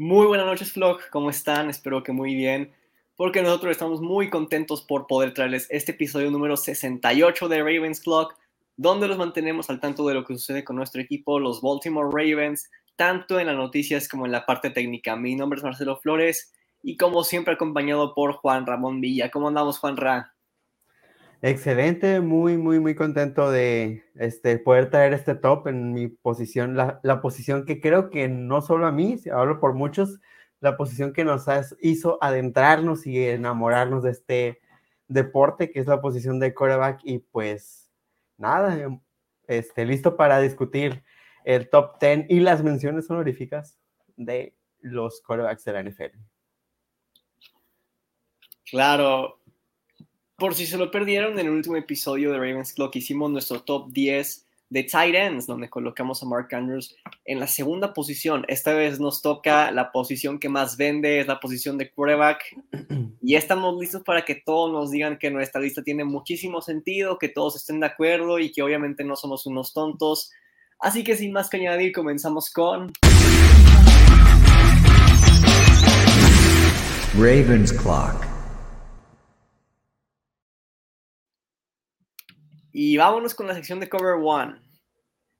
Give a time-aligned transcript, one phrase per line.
[0.00, 1.00] Muy buenas noches, Vlog.
[1.10, 1.68] ¿Cómo están?
[1.70, 2.70] Espero que muy bien,
[3.16, 8.36] porque nosotros estamos muy contentos por poder traerles este episodio número 68 de Ravens Clock,
[8.76, 12.70] donde los mantenemos al tanto de lo que sucede con nuestro equipo, los Baltimore Ravens,
[12.94, 15.16] tanto en las noticias como en la parte técnica.
[15.16, 19.32] Mi nombre es Marcelo Flores y como siempre acompañado por Juan Ramón Villa.
[19.32, 20.32] ¿Cómo andamos, Juan Ra?
[21.40, 26.98] Excelente, muy, muy, muy contento de este, poder traer este top en mi posición, la,
[27.04, 30.18] la, posición que creo que no solo a mí, hablo por muchos,
[30.60, 31.46] la posición que nos
[31.80, 34.60] hizo adentrarnos y enamorarnos de este
[35.06, 37.00] deporte, que es la posición de quarterback.
[37.04, 37.90] Y pues
[38.36, 39.00] nada, em,
[39.46, 41.02] este, listo para discutir
[41.44, 43.78] el top 10 y las menciones honoríficas
[44.16, 46.18] de los quarterbacks de la NFL.
[48.70, 49.37] Claro,
[50.38, 53.90] por si se lo perdieron, en el último episodio de Ravens Clock hicimos nuestro top
[53.90, 58.44] 10 de tight ends, donde colocamos a Mark Andrews en la segunda posición.
[58.46, 62.40] Esta vez nos toca la posición que más vende, es la posición de quarterback.
[63.20, 67.28] Y estamos listos para que todos nos digan que nuestra lista tiene muchísimo sentido, que
[67.28, 70.30] todos estén de acuerdo y que obviamente no somos unos tontos.
[70.78, 72.92] Así que sin más que añadir, comenzamos con...
[77.18, 78.37] Ravens Clock.
[82.80, 84.62] Y vámonos con la sección de Cover One.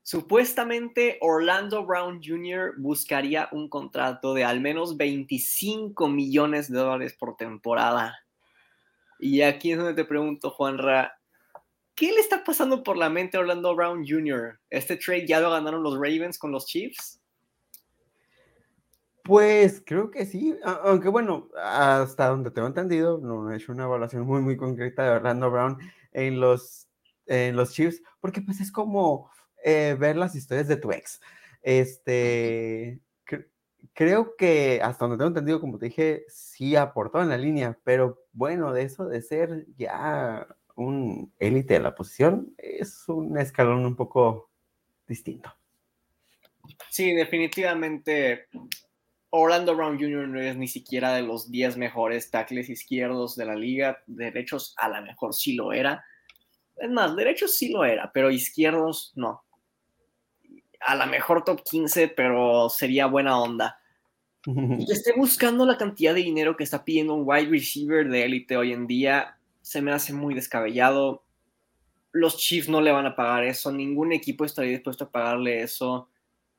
[0.03, 2.75] Supuestamente Orlando Brown Jr.
[2.79, 8.19] buscaría un contrato de al menos 25 millones de dólares por temporada.
[9.21, 11.17] Y aquí es donde te pregunto, Juanra,
[11.95, 14.59] ¿qué le está pasando por la mente a Orlando Brown Jr.?
[14.69, 17.21] ¿Este trade ya lo ganaron los Ravens con los Chiefs?
[19.23, 24.27] Pues creo que sí, aunque bueno, hasta donde tengo entendido, no he hecho una evaluación
[24.27, 25.79] muy, muy concreta de Orlando Brown
[26.11, 26.88] en los
[27.29, 29.31] en los Chiefs, porque pues es como
[29.63, 31.21] eh, ver las historias de tu ex.
[31.63, 33.01] Este,
[33.93, 38.25] creo que hasta donde tengo entendido, como te dije, sí aportó en la línea, pero
[38.33, 43.97] bueno, de eso de ser ya un élite de la posición, es un escalón un
[43.97, 44.51] poco
[45.07, 45.53] distinto.
[46.91, 48.47] Sí, definitivamente.
[49.31, 50.29] Orlando Brown Jr.
[50.29, 54.03] no es ni siquiera de los 10 mejores tackles izquierdos de la liga.
[54.07, 56.03] Derechos a lo mejor sí lo era
[56.81, 59.45] es más, derechos sí lo era, pero izquierdos no.
[60.81, 63.81] A lo mejor top 15, pero sería buena onda.
[64.47, 68.25] Y que esté buscando la cantidad de dinero que está pidiendo un wide receiver de
[68.25, 71.25] élite hoy en día, se me hace muy descabellado.
[72.13, 76.09] Los Chiefs no le van a pagar eso, ningún equipo estaría dispuesto a pagarle eso.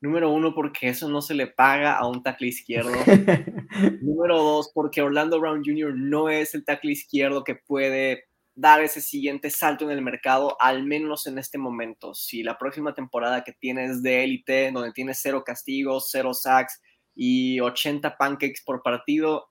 [0.02, 2.92] Número uno, porque eso no se le paga a un tackle izquierdo.
[4.00, 5.94] Número dos, porque Orlando Brown Jr.
[5.94, 8.29] no es el tackle izquierdo que puede
[8.60, 12.12] dar ese siguiente salto en el mercado, al menos en este momento.
[12.14, 16.80] Si la próxima temporada que tienes de élite, donde tienes cero castigos, cero sacks
[17.14, 19.48] y 80 pancakes por partido,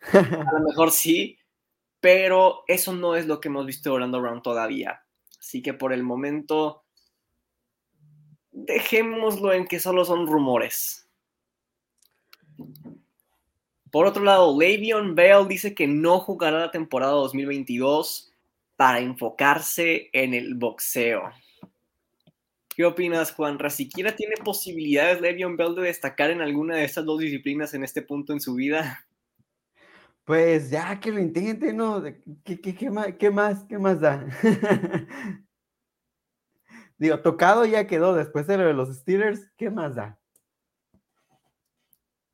[0.12, 1.38] a lo mejor sí,
[2.00, 5.00] pero eso no es lo que hemos visto de Orlando Brown todavía.
[5.38, 6.84] Así que por el momento,
[8.50, 11.08] dejémoslo en que solo son rumores.
[13.90, 18.29] Por otro lado, Le'Veon Bell dice que no jugará la temporada 2022
[18.80, 21.30] para enfocarse en el boxeo.
[22.74, 23.58] ¿Qué opinas, Juan?
[23.68, 28.00] ¿Siquiera tiene posibilidades Le'Veon Bell de destacar en alguna de estas dos disciplinas en este
[28.00, 29.06] punto en su vida?
[30.24, 32.02] Pues ya que lo intente, ¿no?
[32.42, 34.26] ¿Qué, más, qué más, qué más da?
[36.96, 40.18] Digo, tocado ya quedó después de lo de los Steelers, ¿qué más da?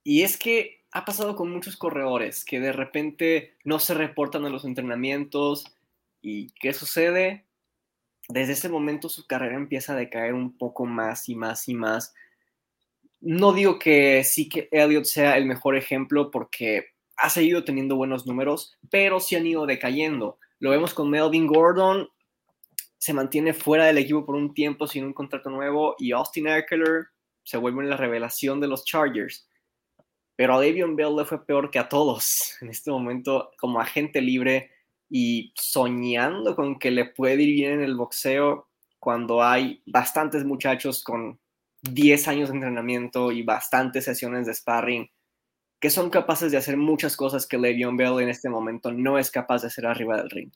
[0.05, 4.51] Y es que ha pasado con muchos corredores que de repente no se reportan a
[4.51, 5.76] los entrenamientos,
[6.29, 7.47] ¿Y qué sucede?
[8.29, 12.15] Desde ese momento su carrera empieza a decaer un poco más y más y más.
[13.21, 18.27] No digo que sí que Elliot sea el mejor ejemplo porque ha seguido teniendo buenos
[18.27, 20.41] números, pero sí han ido decayendo.
[20.59, 22.09] Lo vemos con Melvin Gordon,
[22.99, 27.07] se mantiene fuera del equipo por un tiempo sin un contrato nuevo y Austin Eckler
[27.45, 29.49] se vuelve en la revelación de los Chargers.
[30.35, 32.57] Pero a Davion Bell le fue peor que a todos.
[32.61, 34.73] En este momento, como agente libre,
[35.09, 38.69] y soñando con que le puede ir bien en el boxeo
[38.99, 41.39] cuando hay bastantes muchachos con
[41.83, 45.09] 10 años de entrenamiento y bastantes sesiones de sparring
[45.81, 49.31] que son capaces de hacer muchas cosas que Le'Veon Bell en este momento no es
[49.31, 50.53] capaz de hacer arriba del ring.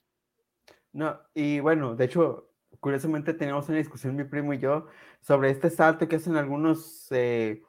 [0.93, 2.49] No, y bueno, de hecho,
[2.79, 4.87] curiosamente tenemos una discusión mi primo y yo
[5.21, 7.61] sobre este salto que hacen algunos, eh,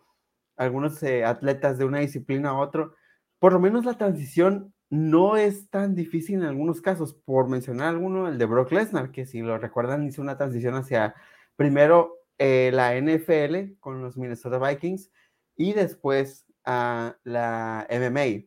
[0.57, 2.95] algunos eh, atletas de una disciplina a otro.
[3.39, 7.15] Por lo menos la transición no es tan difícil en algunos casos.
[7.15, 11.15] Por mencionar alguno, el de Brock Lesnar, que si lo recuerdan hizo una transición hacia
[11.57, 15.11] primero eh, la NFL con los Minnesota Vikings
[15.57, 18.45] y después a la MMA.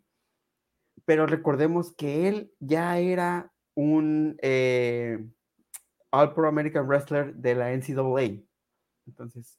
[1.04, 5.26] Pero recordemos que él ya era un eh,
[6.12, 8.44] All Pro American Wrestler de la NCAA.
[9.08, 9.58] Entonces,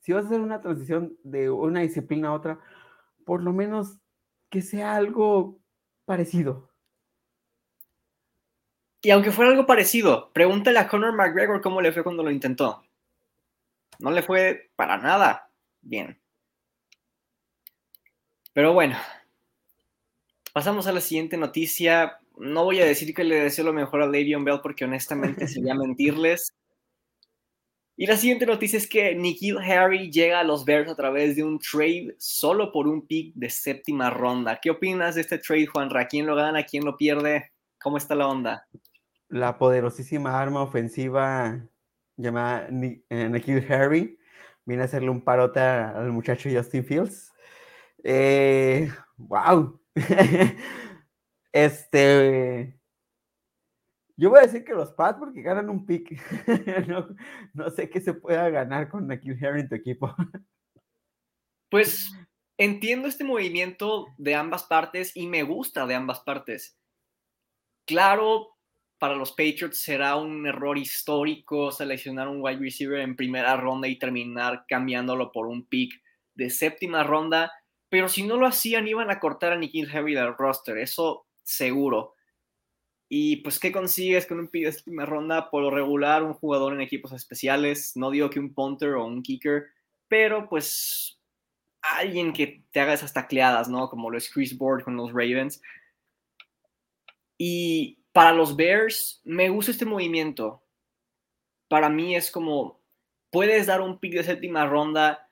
[0.00, 2.58] si vas a hacer una transición de una disciplina a otra,
[3.26, 3.98] por lo menos
[4.48, 5.60] que sea algo
[6.06, 6.70] parecido.
[9.02, 12.82] Y aunque fuera algo parecido, pregúntale a Conor McGregor cómo le fue cuando lo intentó.
[13.98, 15.50] No le fue para nada
[15.80, 16.18] bien.
[18.52, 18.96] Pero bueno,
[20.52, 22.18] pasamos a la siguiente noticia.
[22.36, 25.74] No voy a decir que le deseo lo mejor a Le'Veon Bell porque honestamente sería
[25.74, 26.54] mentirles.
[27.98, 31.42] Y la siguiente noticia es que Nikhil Harry llega a los Bears a través de
[31.42, 34.58] un trade solo por un pick de séptima ronda.
[34.60, 36.06] ¿Qué opinas de este trade, Juanra?
[36.06, 36.62] ¿Quién lo gana?
[36.62, 37.52] ¿Quién lo pierde?
[37.80, 38.68] ¿Cómo está la onda?
[39.28, 41.66] La poderosísima arma ofensiva
[42.18, 44.18] llamada eh, Nikhil Harry
[44.66, 47.32] viene a hacerle un parote al muchacho Justin Fields.
[48.04, 49.80] Eh, ¡Wow!
[51.52, 52.75] este
[54.16, 56.18] yo voy a decir que los Pats porque ganan un pick.
[57.54, 60.14] no, sé qué se pueda ganar con Nikhil Harry en tu equipo.
[61.70, 62.12] pues
[62.56, 66.78] entiendo este movimiento de ambas partes y me gusta de ambas partes.
[67.86, 68.56] Claro,
[68.98, 73.98] para los Patriots será un error histórico seleccionar un wide receiver en primera ronda y
[73.98, 76.02] terminar cambiándolo por un pick
[76.34, 77.52] de séptima ronda,
[77.88, 82.15] pero si no lo hacían iban a cortar a Nikhil Harry del roster, eso seguro.
[83.08, 85.50] Y pues, ¿qué consigues con un pick de primera ronda?
[85.50, 87.96] Por lo regular, un jugador en equipos especiales.
[87.96, 89.66] No digo que un punter o un kicker,
[90.08, 91.20] pero pues
[91.82, 93.88] alguien que te haga esas tacleadas, ¿no?
[93.88, 95.62] Como lo es Chris Board con los Ravens.
[97.38, 100.62] Y para los Bears, me gusta este movimiento.
[101.68, 102.80] Para mí es como,
[103.30, 105.28] puedes dar un pick de séptima ronda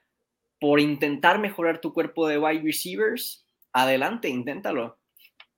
[0.61, 3.47] por intentar mejorar tu cuerpo de wide receivers.
[3.73, 4.99] Adelante, inténtalo.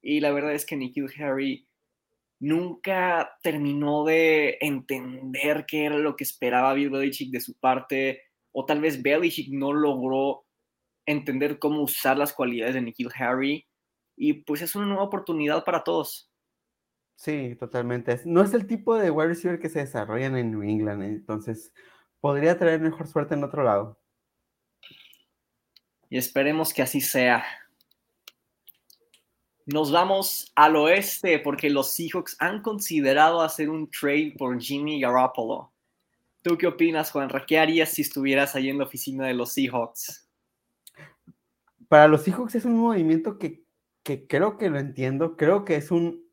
[0.01, 1.66] Y la verdad es que Nikhil Harry
[2.39, 8.23] nunca terminó de entender qué era lo que esperaba Bill Belichick de su parte,
[8.53, 10.45] o tal vez Belichick no logró
[11.07, 13.67] entender cómo usar las cualidades de Nikhil Harry,
[14.17, 16.31] y pues es una nueva oportunidad para todos.
[17.17, 18.21] Sí, totalmente.
[18.25, 21.73] No es el tipo de wide receiver que se desarrollan en New England, entonces
[22.21, 24.01] podría traer mejor suerte en otro lado.
[26.09, 27.45] Y esperemos que así sea.
[29.67, 35.73] Nos vamos al oeste porque los Seahawks han considerado hacer un trade por Jimmy Garoppolo.
[36.43, 37.29] ¿Tú qué opinas, Juan?
[37.49, 40.31] ¿Qué harías si estuvieras ahí en la oficina de los Seahawks?
[41.89, 43.65] Para los Seahawks es un movimiento que,
[44.29, 45.37] creo que lo entiendo.
[45.37, 46.25] Creo que es un.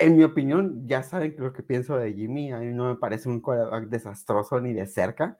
[0.00, 2.50] en mi opinión, ya saben lo que pienso de Jimmy.
[2.50, 3.40] A mí no me parece un
[3.88, 5.38] desastroso ni de cerca.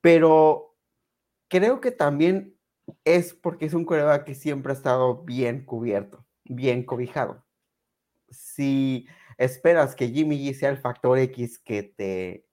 [0.00, 0.76] Pero
[1.48, 2.55] creo que también
[3.04, 7.44] es porque es un coreback que siempre ha estado bien cubierto, bien cobijado.
[8.30, 9.06] Si
[9.38, 12.46] esperas que Jimmy G sea el factor X que te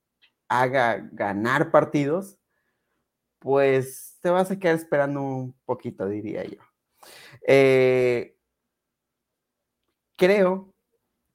[0.48, 2.38] haga ganar partidos,
[3.40, 6.60] pues te vas a quedar esperando un poquito, diría yo.
[7.48, 8.38] Eh,
[10.18, 10.74] creo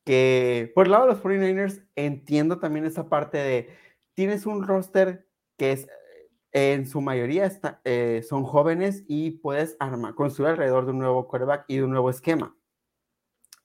[0.05, 3.77] que por el lado de los 49ers entiendo también esa parte de
[4.15, 5.29] tienes un roster
[5.59, 5.89] que es
[6.53, 7.51] en su mayoría
[7.85, 11.91] eh, son jóvenes y puedes armar, construir alrededor de un nuevo quarterback y de un
[11.91, 12.57] nuevo esquema.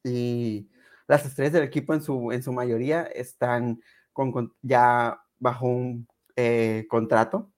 [0.03, 0.69] Y
[1.07, 3.81] las estrellas del equipo en su, en su mayoría están
[4.12, 7.51] con, ya bajo un eh, contrato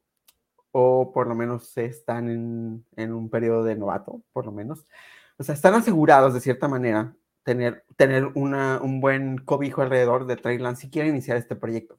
[0.72, 4.86] o por lo menos están en, en, un periodo de novato, por lo menos.
[5.38, 10.36] O sea, están asegurados de cierta manera tener, tener una, un buen cobijo alrededor de
[10.36, 11.98] Trey Lance si quieren iniciar este proyecto.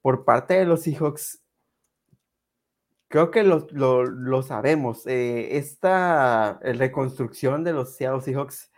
[0.00, 1.42] Por parte de los Seahawks,
[3.08, 5.06] Creo que lo, sabemos.
[5.06, 8.72] Eh, esta eh, reconstrucción de los Seattle Seahawks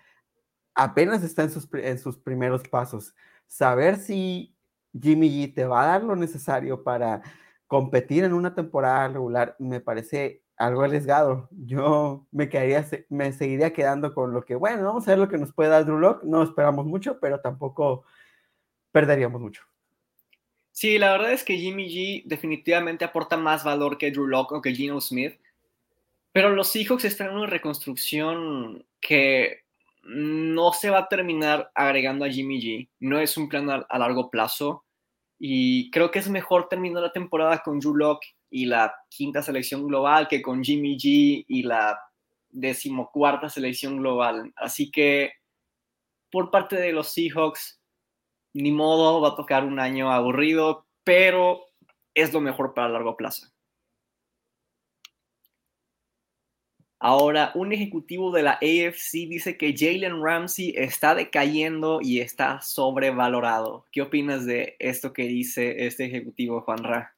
[0.75, 3.15] apenas está en sus, en sus primeros pasos.
[3.47, 4.55] Saber si
[5.01, 7.23] Jimmy G te va a dar lo necesario para
[7.67, 11.49] competir en una temporada regular me parece algo arriesgado.
[11.53, 15.39] Yo me quedaría, me seguiría quedando con lo que, bueno, vamos a ver lo que
[15.39, 16.25] nos puede dar Drew Locke.
[16.25, 18.05] No esperamos mucho, pero tampoco
[18.93, 19.68] perderíamos mucho.
[20.73, 24.63] Sí, la verdad es que Jimmy G definitivamente aporta más valor que Drew Locke o
[24.63, 25.35] que Geno Smith.
[26.33, 29.63] Pero los Seahawks están en una reconstrucción que
[30.05, 32.89] no se va a terminar agregando a Jimmy G.
[33.01, 34.85] No es un plan a, largo plazo.
[35.39, 39.87] Y creo que es mejor terminar la temporada con Drew Locke y la quinta selección
[39.87, 41.99] global que con Jimmy G y la
[42.51, 44.53] decimocuarta selección global.
[44.57, 45.33] Así que
[46.31, 47.78] por parte de los Seahawks,
[48.59, 51.67] ni modo, va a tocar un año aburrido, pero
[52.15, 53.47] es lo mejor para largo plazo.
[57.01, 63.87] Ahora, un ejecutivo de la AFC dice que Jalen Ramsey está decayendo y está sobrevalorado.
[63.93, 67.15] ¿Qué opinas de esto que dice este ejecutivo, Juan Ra?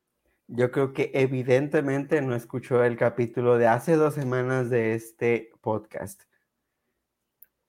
[0.49, 6.25] Yo creo que evidentemente no escuchó el capítulo de hace dos semanas de este podcast.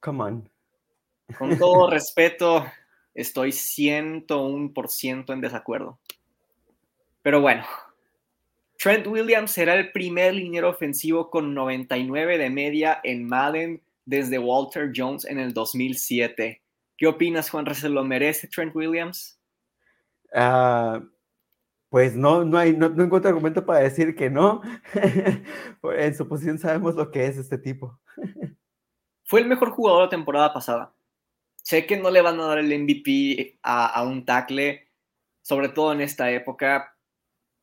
[0.00, 0.50] Come on.
[1.38, 2.66] Con todo respeto,
[3.14, 5.98] estoy 101% en desacuerdo.
[7.22, 7.64] Pero bueno,
[8.78, 14.92] Trent Williams será el primer liniero ofensivo con 99 de media en Madden desde Walter
[14.94, 16.60] Jones en el 2007.
[16.96, 17.72] ¿Qué opinas, Juan?
[17.74, 19.38] ¿Se lo merece Trent Williams?
[20.34, 21.00] Ah,
[21.88, 24.62] pues no, no, hay, no, encuentro argumento para decir que no.
[25.96, 28.00] en su posición sabemos lo que es este tipo.
[29.24, 30.92] Fue el mejor jugador de la temporada pasada.
[31.62, 34.88] Sé que no le van a dar el MVP a, un tackle,
[35.42, 36.96] sobre todo en esta época,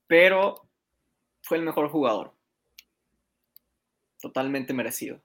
[0.08, 0.70] pero
[1.41, 2.34] fue el mejor jugador.
[4.22, 5.22] Totalmente merecido.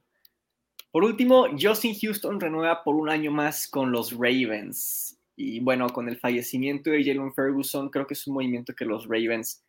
[0.90, 5.18] Por último, Justin Houston renueva por un año más con los Ravens.
[5.36, 9.04] Y bueno, con el fallecimiento de Jalen Ferguson, creo que es un movimiento que los
[9.04, 9.64] Ravens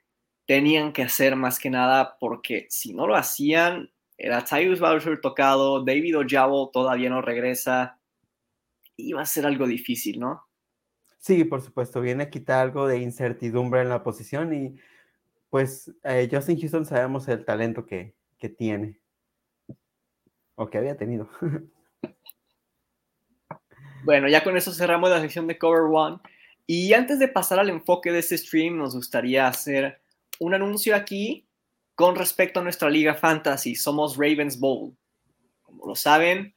[0.46, 5.84] tenían que hacer más que nada porque si no lo hacían, era Tyrus Bowser tocado,
[5.84, 8.00] David Ojabo todavía no regresa,
[8.98, 10.44] iba a ser algo difícil, ¿no?
[11.18, 14.76] Sí, por supuesto, viene a quitar algo de incertidumbre en la posición y
[15.50, 19.00] pues eh, Justin Houston sabemos el talento que, que tiene
[20.56, 21.30] o que había tenido.
[24.06, 26.20] Bueno, ya con eso cerramos la sección de Cover One.
[26.68, 30.00] Y antes de pasar al enfoque de este stream, nos gustaría hacer
[30.40, 31.48] un anuncio aquí
[31.96, 33.74] con respecto a nuestra liga fantasy.
[33.74, 34.96] Somos Ravens Bowl.
[35.64, 36.55] Como lo saben,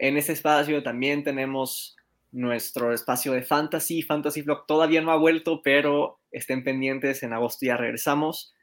[0.00, 1.94] en este espacio también tenemos
[2.32, 4.00] nuestro espacio de fantasy.
[4.00, 7.22] Fantasy Vlog todavía no ha vuelto, pero estén pendientes.
[7.22, 8.54] En agosto ya regresamos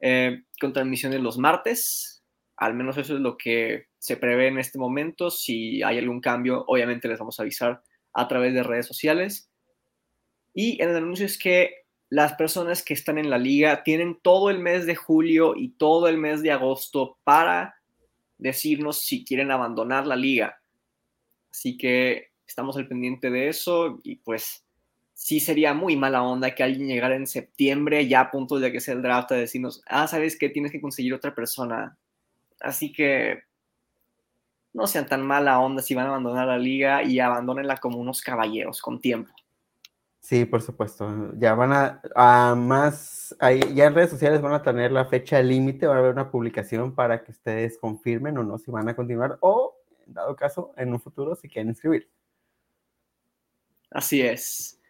[0.00, 2.24] eh, con transmisiones los martes.
[2.56, 5.30] Al menos eso es lo que se prevé en este momento.
[5.30, 7.80] Si hay algún cambio, obviamente les vamos a avisar
[8.12, 9.48] a través de redes sociales.
[10.54, 14.50] Y en el anuncio es que las personas que están en la liga tienen todo
[14.50, 17.76] el mes de julio y todo el mes de agosto para
[18.38, 20.60] decirnos si quieren abandonar la liga.
[21.54, 24.64] Así que estamos al pendiente de eso y pues
[25.12, 28.80] sí sería muy mala onda que alguien llegara en septiembre ya a punto de que
[28.80, 31.96] sea el draft a decirnos, ah, sabes que tienes que conseguir otra persona.
[32.60, 33.44] Así que
[34.72, 38.20] no sean tan mala onda si van a abandonar la liga y abandonenla como unos
[38.20, 39.32] caballeros con tiempo.
[40.18, 41.30] Sí, por supuesto.
[41.38, 45.86] Ya van a, más, ahí, ya en redes sociales van a tener la fecha límite,
[45.86, 49.38] va a haber una publicación para que ustedes confirmen o no si van a continuar
[49.40, 52.08] o, dado caso, en un futuro si quieren inscribir.
[53.90, 54.80] Así es.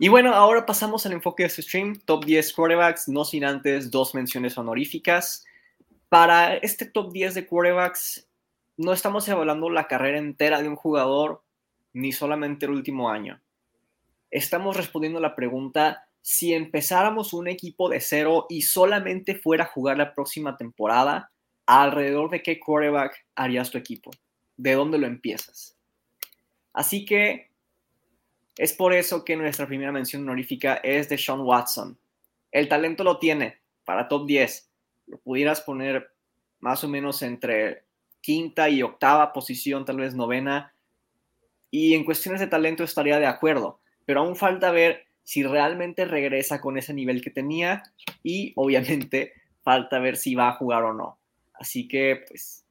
[0.00, 3.90] Y bueno, ahora pasamos al enfoque de este stream, top 10 quarterbacks, no sin antes
[3.90, 5.44] dos menciones honoríficas.
[6.08, 8.28] Para este top 10 de quarterbacks,
[8.76, 11.42] no estamos evaluando la carrera entera de un jugador
[11.92, 13.40] ni solamente el último año.
[14.30, 19.96] Estamos respondiendo la pregunta si empezáramos un equipo de cero y solamente fuera a jugar
[19.96, 21.32] la próxima temporada,
[21.68, 24.10] alrededor de qué quarterback harías tu equipo,
[24.56, 25.76] de dónde lo empiezas.
[26.72, 27.50] Así que
[28.56, 31.98] es por eso que nuestra primera mención honorífica es de Sean Watson.
[32.50, 34.70] El talento lo tiene para top 10.
[35.08, 36.10] Lo pudieras poner
[36.60, 37.84] más o menos entre
[38.22, 40.72] quinta y octava posición, tal vez novena.
[41.70, 46.62] Y en cuestiones de talento estaría de acuerdo, pero aún falta ver si realmente regresa
[46.62, 47.82] con ese nivel que tenía
[48.22, 51.18] y obviamente falta ver si va a jugar o no.
[51.58, 52.64] Así que pues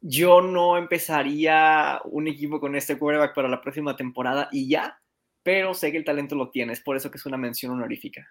[0.00, 5.00] yo no empezaría un equipo con este quarterback para la próxima temporada y ya,
[5.42, 8.28] pero sé que el talento lo tiene, es por eso que es una mención honorífica.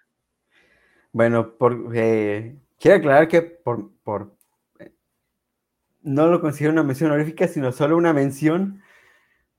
[1.12, 4.36] Bueno, por, eh, quiero aclarar que por, por
[6.06, 8.80] no lo considero una mención honorífica, sino solo una mención.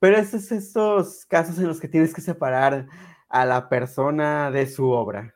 [0.00, 2.86] Pero es estos casos en los que tienes que separar
[3.28, 5.34] a la persona de su obra.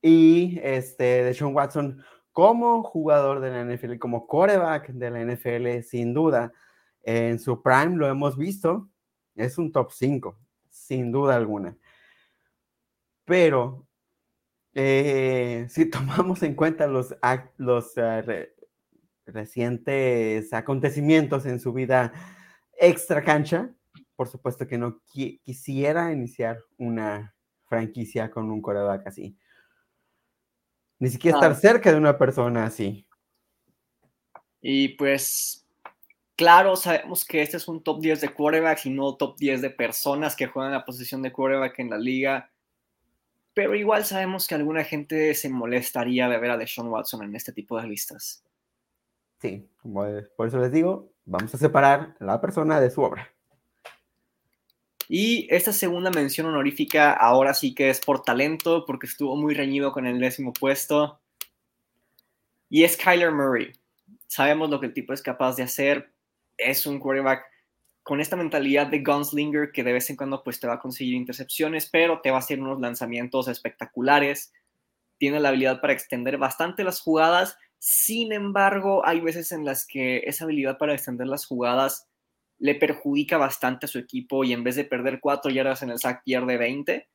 [0.00, 2.02] Y este, de Sean Watson,
[2.34, 6.52] como jugador de la NFL, como quarterback de la NFL, sin duda,
[7.04, 8.90] en su prime lo hemos visto,
[9.36, 10.36] es un top 5,
[10.68, 11.78] sin duda alguna.
[13.24, 13.86] Pero
[14.74, 18.30] eh, si tomamos en cuenta los, uh,
[19.26, 22.12] recientes acontecimientos en su vida
[22.76, 23.70] extra cancha,
[24.16, 27.32] por supuesto que no quisiera iniciar una
[27.66, 29.38] franquicia con un coreback así.
[30.98, 33.06] Ni siquiera estar cerca de una persona así.
[34.60, 35.66] Y pues,
[36.36, 39.70] claro, sabemos que este es un top 10 de quarterbacks y no top 10 de
[39.70, 42.50] personas que juegan la posición de quarterback en la liga.
[43.52, 47.52] Pero igual sabemos que alguna gente se molestaría de ver a Deshaun Watson en este
[47.52, 48.42] tipo de listas.
[49.40, 53.33] Sí, por eso les digo, vamos a separar la persona de su obra.
[55.08, 59.92] Y esta segunda mención honorífica ahora sí que es por talento, porque estuvo muy reñido
[59.92, 61.20] con el décimo puesto.
[62.70, 63.72] Y es Kyler Murray.
[64.26, 66.12] Sabemos lo que el tipo es capaz de hacer.
[66.56, 67.44] Es un quarterback
[68.02, 71.14] con esta mentalidad de gunslinger que de vez en cuando pues te va a conseguir
[71.14, 74.52] intercepciones, pero te va a hacer unos lanzamientos espectaculares.
[75.18, 77.56] Tiene la habilidad para extender bastante las jugadas.
[77.78, 82.08] Sin embargo, hay veces en las que esa habilidad para extender las jugadas
[82.64, 85.98] le perjudica bastante a su equipo y en vez de perder cuatro yardas en el
[85.98, 87.06] sack pierde 20.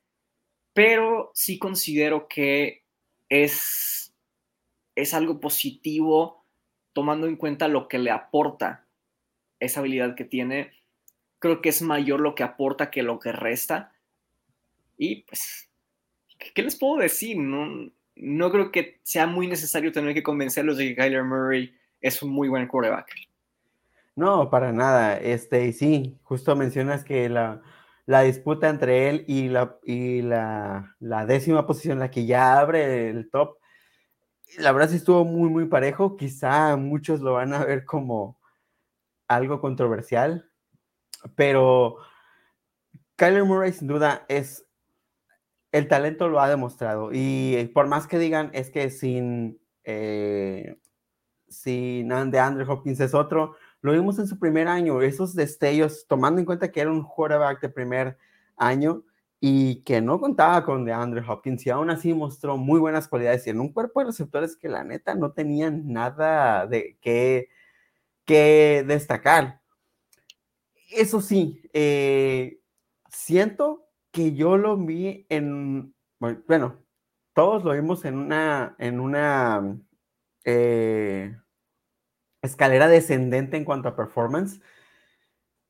[0.74, 2.84] Pero sí considero que
[3.30, 4.14] es,
[4.94, 6.46] es algo positivo
[6.94, 8.86] tomando en cuenta lo que le aporta
[9.60, 10.72] esa habilidad que tiene.
[11.40, 13.92] Creo que es mayor lo que aporta que lo que resta.
[15.00, 15.68] Y pues,
[16.54, 17.38] ¿qué les puedo decir?
[17.40, 22.22] No, no creo que sea muy necesario tener que convencerlos de que Kyler Murray es
[22.22, 23.29] un muy buen quarterback.
[24.20, 25.18] No, para nada.
[25.18, 27.62] Este, y sí, justo mencionas que la,
[28.24, 30.94] disputa entre él y la, y la,
[31.26, 33.60] décima posición, la que ya abre el top,
[34.58, 36.18] la verdad sí estuvo muy, muy parejo.
[36.18, 38.38] Quizá muchos lo van a ver como
[39.30, 40.52] algo controversial,
[41.36, 42.00] pero
[43.16, 44.68] Kyler Murray sin duda es,
[45.72, 50.78] el talento lo ha demostrado y por más que digan es que sin, eh,
[51.48, 56.40] sin de Andrew Hopkins es otro, lo vimos en su primer año, esos destellos, tomando
[56.40, 58.18] en cuenta que era un quarterback de primer
[58.58, 59.04] año
[59.40, 63.52] y que no contaba con DeAndre Hopkins y aún así mostró muy buenas cualidades y
[63.52, 67.50] en un cuerpo de receptores que la neta no tenían nada de que,
[68.26, 69.62] que destacar.
[70.92, 72.60] Eso sí, eh,
[73.10, 76.78] siento que yo lo vi en, bueno,
[77.34, 79.78] todos lo vimos en una, en una,
[80.44, 81.38] eh,
[82.42, 84.62] escalera descendente en cuanto a performance.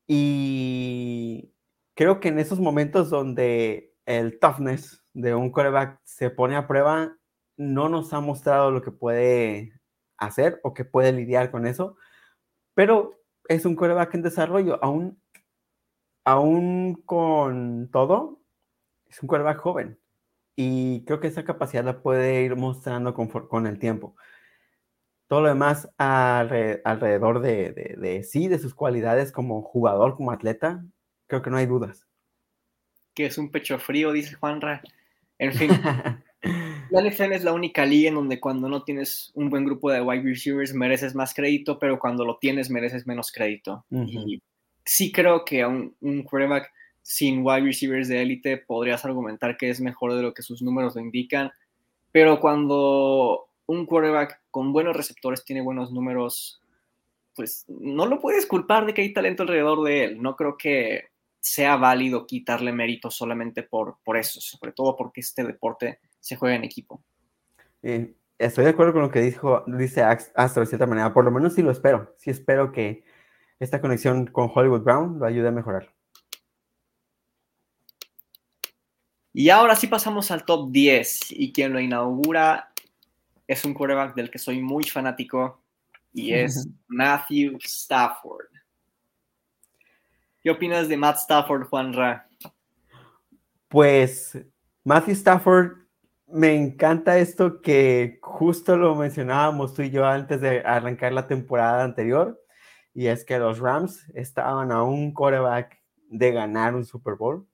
[0.06, 1.54] Y
[1.94, 7.16] creo que en esos momentos donde el toughness de un coreback se pone a prueba,
[7.56, 9.80] no nos ha mostrado lo que puede
[10.18, 11.96] hacer o que puede lidiar con eso.
[12.74, 15.20] Pero es un coreback en desarrollo, aún,
[16.24, 18.40] aún con todo,
[19.08, 19.98] es un coreback joven.
[20.56, 24.16] Y creo que esa capacidad la puede ir mostrando con, con el tiempo.
[25.30, 30.84] Todo lo demás alrededor de, sí, de sus cualidades como jugador, como atleta,
[31.28, 32.04] creo que no hay dudas.
[33.14, 34.82] Que es un pecho frío, dice Juanra.
[35.38, 35.70] En fin,
[36.90, 40.02] la NFL es la única liga en donde cuando no tienes un buen grupo de
[40.02, 43.84] wide receivers mereces más crédito, pero cuando lo tienes mereces menos crédito.
[43.88, 44.42] Y
[44.84, 49.80] sí creo que un, un quarterback sin wide receivers de élite podrías argumentar que es
[49.80, 51.52] mejor de lo que sus números lo indican,
[52.10, 56.60] pero cuando un quarterback con buenos receptores tiene buenos números,
[57.34, 60.22] pues no lo puedes culpar de que hay talento alrededor de él.
[60.22, 65.44] No creo que sea válido quitarle mérito solamente por, por eso, sobre todo porque este
[65.44, 67.02] deporte se juega en equipo.
[67.82, 71.30] Eh, estoy de acuerdo con lo que dijo, dice Astro de cierta manera, por lo
[71.30, 73.04] menos sí lo espero, sí espero que
[73.60, 75.94] esta conexión con Hollywood Brown lo ayude a mejorar.
[79.32, 82.69] Y ahora sí pasamos al top 10 y quien lo inaugura
[83.50, 85.60] es un quarterback del que soy muy fanático
[86.12, 88.46] y es Matthew Stafford.
[90.40, 92.28] ¿Qué opinas de Matt Stafford, Juan Ra?
[93.66, 94.38] Pues
[94.84, 95.78] Matthew Stafford,
[96.28, 101.82] me encanta esto que justo lo mencionábamos tú y yo antes de arrancar la temporada
[101.82, 102.40] anterior,
[102.94, 105.76] y es que los Rams estaban a un quarterback
[106.08, 107.48] de ganar un Super Bowl,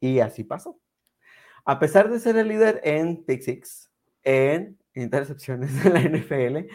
[0.00, 0.78] y así pasó.
[1.64, 3.90] A pesar de ser el líder en pick six,
[4.22, 6.70] en intercepciones de la NFL,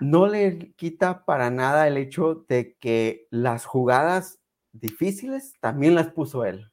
[0.00, 4.40] no le quita para nada el hecho de que las jugadas
[4.72, 6.70] difíciles también las puso él.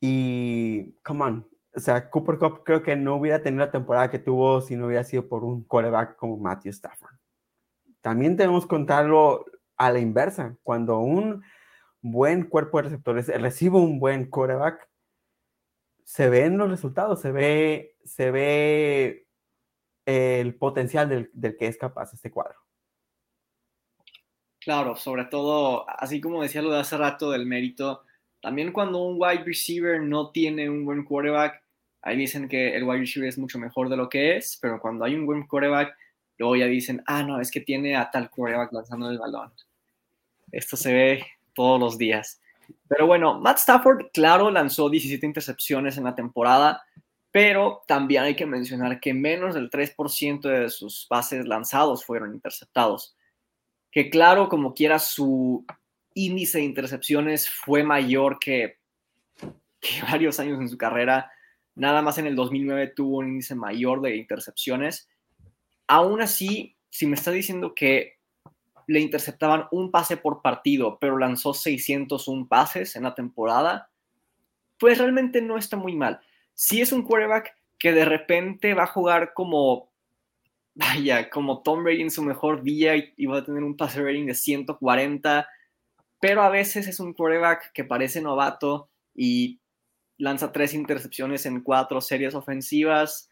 [0.00, 4.18] Y, come on, o sea, Cooper Cup creo que no hubiera tenido la temporada que
[4.18, 7.16] tuvo si no hubiera sido por un quarterback como Matthew Stafford.
[8.00, 9.44] También tenemos que contarlo
[9.76, 10.56] a la inversa.
[10.62, 11.42] Cuando un
[12.00, 14.88] buen cuerpo de receptores recibe un buen quarterback,
[16.06, 19.26] se ven los resultados, se ve, se ve
[20.06, 22.54] el potencial del, que es capaz este cuadro.
[24.60, 28.04] Claro, sobre todo, así como decía lo de hace rato del mérito,
[28.40, 31.60] también cuando un wide receiver no tiene un buen quarterback,
[32.02, 35.04] ahí dicen que el wide receiver es mucho mejor de lo que es, pero cuando
[35.04, 35.96] hay un buen quarterback,
[36.38, 39.52] luego ya dicen, ah, no, es que tiene a tal quarterback lanzando el balón.
[40.52, 42.40] Esto se ve todos los días.
[42.88, 46.82] Pero bueno, Matt Stafford, claro, lanzó 17 intercepciones en la temporada,
[47.30, 53.16] pero también hay que mencionar que menos del 3% de sus pases lanzados fueron interceptados.
[53.90, 55.64] Que claro, como quiera, su
[56.14, 58.78] índice de intercepciones fue mayor que,
[60.10, 61.30] varios años en su carrera.
[61.74, 65.08] Nada más en el 2009 tuvo un índice mayor de intercepciones.
[65.86, 68.15] Aún así, si me está diciendo que
[68.86, 73.90] le interceptaban un pase por partido, pero lanzó 601 pases en la temporada,
[74.78, 76.20] pues realmente no está muy mal.
[76.54, 79.90] Si es un quarterback que de repente va a jugar como,
[80.74, 84.26] vaya, como Tom Brady en su mejor día y, va a tener un pase rating
[84.26, 85.48] de 140,
[86.20, 89.60] pero a veces es un quarterback que parece novato y
[90.18, 93.28] lanza tres intercepciones en cuatro series ofensivas.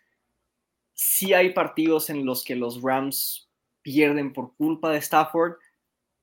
[0.93, 3.44] Sí hay partidos en los que los Rams
[3.85, 5.59] pierden por culpa de Stafford,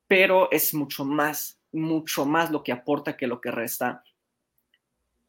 [0.08, 4.04] pero es mucho más, mucho más lo que aporta que lo que resta.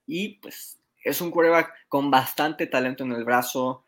[0.06, 3.84] Y pues es un quarterback con bastante talento en el brazo,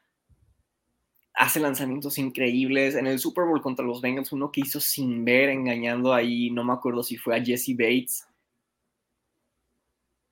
[1.33, 2.95] hace lanzamientos increíbles.
[2.95, 6.63] En el Super Bowl contra los Bengals, uno que hizo sin ver, engañando ahí, no
[6.63, 8.29] me acuerdo si fue a Jesse Bates.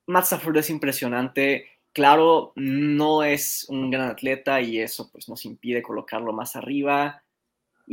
[0.07, 1.66] Matt Stafford es impresionante.
[1.94, 7.21] Claro, no es un gran atleta y eso pues nos impide colocarlo más arriba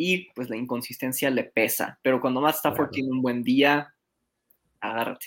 [0.01, 1.99] y pues la inconsistencia le pesa.
[2.01, 3.93] Pero cuando Matt Stafford tiene un buen día,
[4.79, 5.25] agárrate.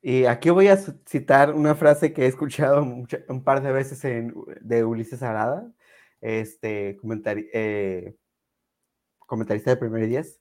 [0.00, 4.32] Y aquí voy a citar una frase que he escuchado un par de veces en,
[4.62, 5.70] de Ulises Arada,
[6.22, 6.98] este
[7.52, 8.16] eh,
[9.18, 10.40] comentarista de Primer 10.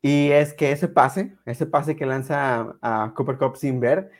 [0.00, 4.12] Y es que ese pase, ese pase que lanza a, Cooper Cup sin ver,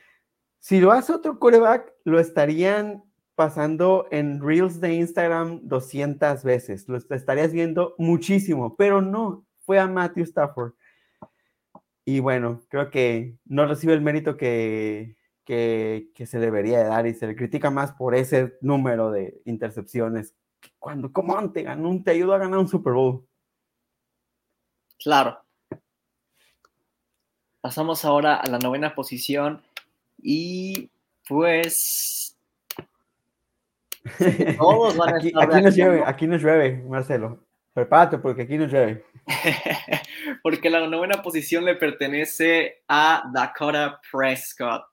[0.59, 3.01] si lo hace otro quarterback, lo estarían
[3.35, 6.87] pasando en Reels de Instagram 200 veces.
[6.87, 10.73] Lo estarías viendo muchísimo, pero no, fue a Matthew Stafford.
[12.05, 17.13] Y bueno, creo que no recibe el mérito que, que, se debería de dar y
[17.13, 20.35] se le critica más por ese número de intercepciones.
[20.79, 23.27] Cuando, ¿cómo te ganó, te ayudó a ganar un Super Bowl?
[24.99, 25.39] Claro.
[27.61, 29.63] Pasamos ahora a la novena posición
[30.21, 30.91] y
[31.27, 32.24] pues
[34.57, 37.45] Todos van a aquí, aquí, nos llueve, aquí nos llueve, Marcelo.
[37.73, 39.03] Prepárate porque aquí nos llueve.
[40.43, 44.85] porque la novena posición le pertenece a Dakota Prescott.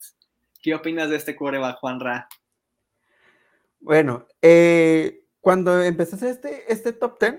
[0.61, 2.29] ¿Qué opinas de este quarterback, Juan Ra?
[3.81, 7.35] Bueno, eh, cuando empezaste este, este top 10,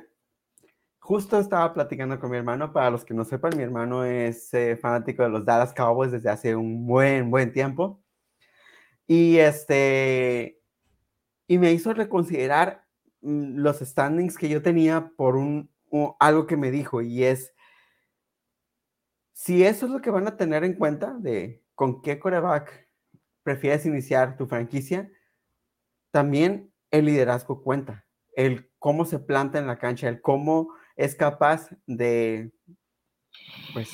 [1.00, 2.72] justo estaba platicando con mi hermano.
[2.72, 6.30] Para los que no sepan, mi hermano es eh, fanático de los Dallas Cowboys desde
[6.30, 8.02] hace un buen, buen tiempo.
[9.08, 10.63] Y este,
[11.54, 12.84] y me hizo reconsiderar
[13.22, 15.70] mm, los standings que yo tenía por un,
[16.20, 17.54] algo que me dijo y es
[19.34, 22.90] si eso es lo que van a tener en cuenta de con qué coreback
[23.44, 25.12] prefieres iniciar tu franquicia,
[26.12, 31.70] también el liderazgo cuenta, el cómo se planta en la cancha, el cómo es capaz
[31.86, 32.52] de,
[33.74, 33.92] pues,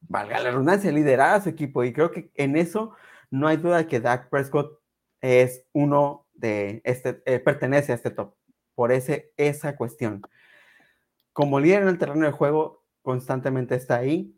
[0.00, 1.84] valga la redundancia, liderar a su equipo.
[1.84, 2.94] Y creo que en eso
[3.30, 4.80] no hay duda que Dak Prescott
[5.20, 8.34] es uno de este, eh, pertenece a este top,
[8.74, 10.20] por ese, esa cuestión.
[11.32, 14.36] Como líder en el terreno de juego, constantemente está ahí.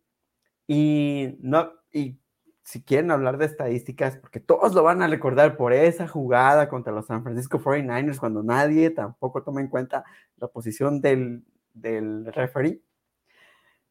[0.69, 2.21] Y, no, y
[2.63, 6.93] si quieren hablar de estadísticas, porque todos lo van a recordar por esa jugada contra
[6.93, 10.05] los San Francisco 49ers, cuando nadie tampoco toma en cuenta
[10.37, 12.81] la posición del, del referee,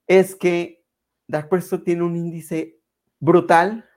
[0.08, 0.86] es que
[1.28, 2.80] Dak Prescott tiene un índice
[3.20, 3.90] brutal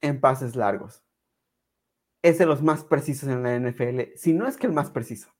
[0.00, 1.04] en pases largos
[2.22, 5.30] es de los más precisos en la NFL, si no es que el más preciso.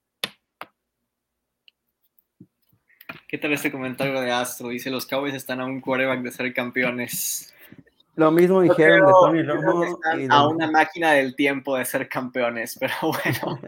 [3.27, 4.69] ¿Qué tal este comentario de Astro?
[4.69, 7.53] Dice, los Cowboys están a un quarterback de ser campeones.
[8.15, 9.99] Lo mismo dijeron de Tony Romo.
[10.29, 13.59] A una máquina del tiempo de ser campeones, pero bueno.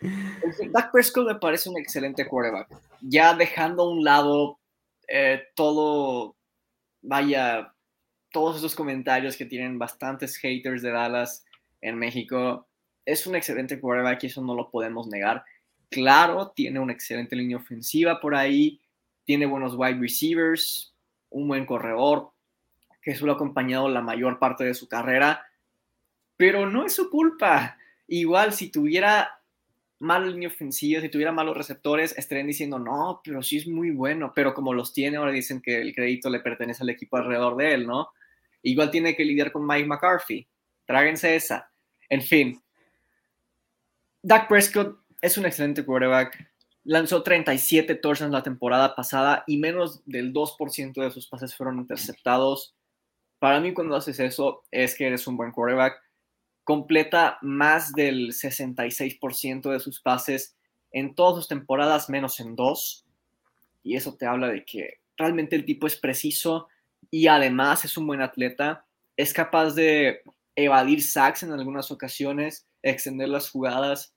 [0.72, 2.68] Dak Prescott me parece un excelente quarterback.
[3.00, 4.58] Ya dejando a un lado
[5.06, 6.36] eh, todo,
[7.00, 7.72] vaya,
[8.32, 11.44] todos esos comentarios que tienen bastantes haters de Dallas
[11.84, 12.66] en México.
[13.04, 15.44] Es un excelente quarterback y eso no lo podemos negar.
[15.90, 18.80] Claro, tiene una excelente línea ofensiva por ahí,
[19.24, 20.94] tiene buenos wide receivers,
[21.30, 22.30] un buen corredor,
[23.02, 25.46] que eso lo ha acompañado la mayor parte de su carrera,
[26.36, 27.76] pero no es su culpa.
[28.08, 29.40] Igual, si tuviera
[29.98, 34.32] mala línea ofensiva, si tuviera malos receptores, estarían diciendo, no, pero sí es muy bueno,
[34.34, 37.74] pero como los tiene, ahora dicen que el crédito le pertenece al equipo alrededor de
[37.74, 38.08] él, ¿no?
[38.62, 40.48] Igual tiene que lidiar con Mike McCarthy.
[40.86, 41.70] Tráguense esa.
[42.14, 42.62] En fin,
[44.22, 46.48] Dak Prescott es un excelente quarterback.
[46.84, 52.76] Lanzó 37 touchdowns la temporada pasada y menos del 2% de sus pases fueron interceptados.
[53.40, 56.00] Para mí, cuando haces eso, es que eres un buen quarterback.
[56.62, 60.54] completa más del 66% de sus pases
[60.92, 63.04] en todas sus temporadas, menos en dos.
[63.82, 66.68] Y eso te habla de que realmente el tipo es preciso
[67.10, 68.86] y además es un buen atleta.
[69.16, 70.22] Es capaz de
[70.56, 74.14] evadir sacks en algunas ocasiones, extender las jugadas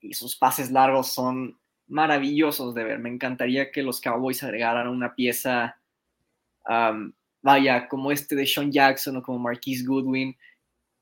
[0.00, 2.98] y sus pases largos son maravillosos de ver.
[2.98, 5.80] Me encantaría que los Cowboys agregaran una pieza,
[7.42, 10.36] vaya, como este de Sean Jackson o como Marquise Goodwin,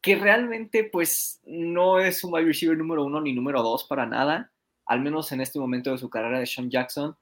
[0.00, 4.52] que realmente pues no es un wide receiver número uno ni número dos para nada,
[4.86, 7.16] al menos en este momento de su carrera de Sean Jackson,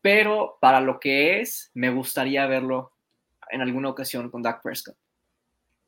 [0.00, 2.92] pero para lo que es, me gustaría verlo
[3.50, 4.96] en alguna ocasión con Dak Prescott.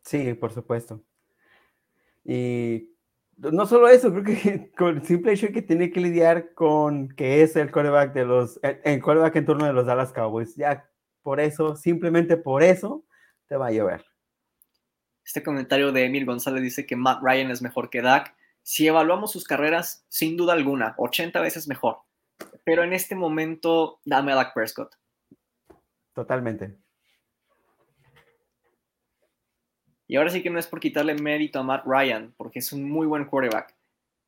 [0.06, 1.02] Sí, por supuesto.
[2.24, 2.92] Y
[3.36, 7.42] no solo eso, creo que con el simple hecho que tiene que lidiar con que
[7.42, 10.88] es el quarterback de los, el quarterback en turno de los Dallas Cowboys, ya
[11.22, 13.04] por eso, simplemente por eso,
[13.48, 14.04] te va a llover.
[15.24, 18.32] Este comentario de Emil González dice que Matt Ryan es mejor que Dak.
[18.62, 21.98] Si evaluamos sus carreras, sin duda alguna, 80 veces mejor.
[22.62, 24.94] Pero en este momento, dame a Dak Prescott.
[26.14, 26.85] Totalmente.
[30.08, 32.88] Y ahora sí que no es por quitarle mérito a Matt Ryan, porque es un
[32.88, 33.74] muy buen quarterback,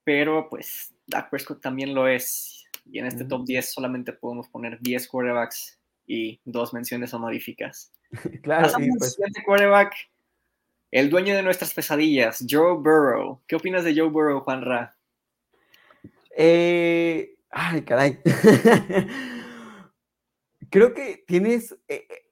[0.04, 2.64] pero pues Dak Prescott también lo es.
[2.90, 7.92] Y en este top 10 solamente podemos poner 10 quarterbacks y dos menciones honoríficas.
[8.42, 9.12] claro, sí, pues.
[9.12, 9.94] siguiente quarterback,
[10.90, 13.42] el dueño de nuestras pesadillas, Joe Burrow.
[13.46, 14.96] ¿Qué opinas de Joe Burrow, Juan Ra?
[16.34, 18.18] Eh, ay, caray.
[20.70, 21.72] Creo que tienes.
[21.88, 22.30] Eh, eh,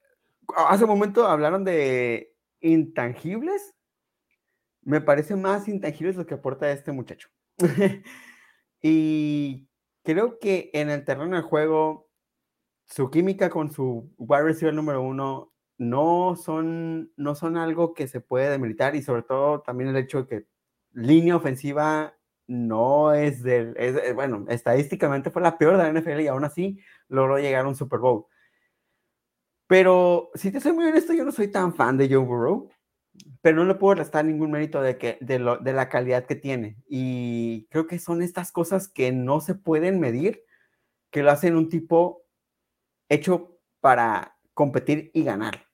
[0.55, 3.75] hace un momento hablaron de intangibles,
[4.81, 7.29] me parece más intangibles lo que aporta este muchacho.
[8.81, 9.67] y
[10.03, 12.09] creo que en el terreno del juego,
[12.85, 18.21] su química con su wide receiver número uno no son, no son algo que se
[18.21, 20.47] puede demilitar y sobre todo también el hecho de que
[20.93, 22.17] línea ofensiva
[22.47, 23.75] no es del,
[24.15, 27.75] bueno, estadísticamente fue la peor de la NFL y aún así logró llegar a un
[27.75, 28.25] Super Bowl.
[29.67, 32.69] Pero si te soy muy honesto, yo no soy tan fan de Joe Burrow,
[33.41, 36.35] pero no le puedo restar ningún mérito de, que, de, lo, de la calidad que
[36.35, 36.77] tiene.
[36.87, 40.43] Y creo que son estas cosas que no se pueden medir,
[41.11, 42.23] que lo hacen un tipo
[43.09, 45.67] hecho para competir y ganar.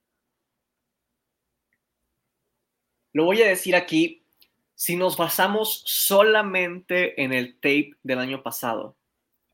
[3.13, 4.25] Lo voy a decir aquí,
[4.73, 8.97] si nos basamos solamente en el tape del año pasado,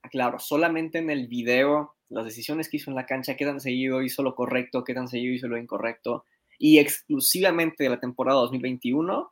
[0.09, 4.01] claro, solamente en el video las decisiones que hizo en la cancha, qué tan seguido
[4.01, 6.25] hizo lo correcto, qué tan seguido hizo lo incorrecto,
[6.57, 9.31] y exclusivamente de la temporada 2021,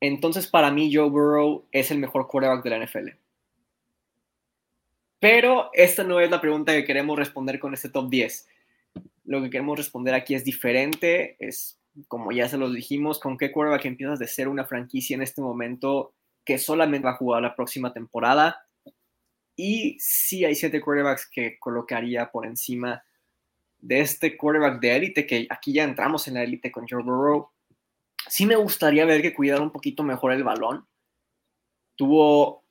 [0.00, 3.08] entonces para mí Joe Burrow es el mejor quarterback de la NFL.
[5.18, 8.48] Pero esta no es la pregunta que queremos responder con este top 10.
[9.24, 11.78] Lo que queremos responder aquí es diferente, es
[12.08, 15.40] como ya se los dijimos, con qué quarterback empiezas de ser una franquicia en este
[15.40, 18.66] momento que solamente va a jugar la próxima temporada
[19.56, 23.04] y sí hay siete quarterbacks que colocaría por encima
[23.78, 27.50] de este quarterback de élite, que aquí ya entramos en la élite con Joe Burrow.
[28.28, 30.86] Sí me gustaría ver que cuidara un poquito mejor el balón.
[31.96, 32.64] Tuvo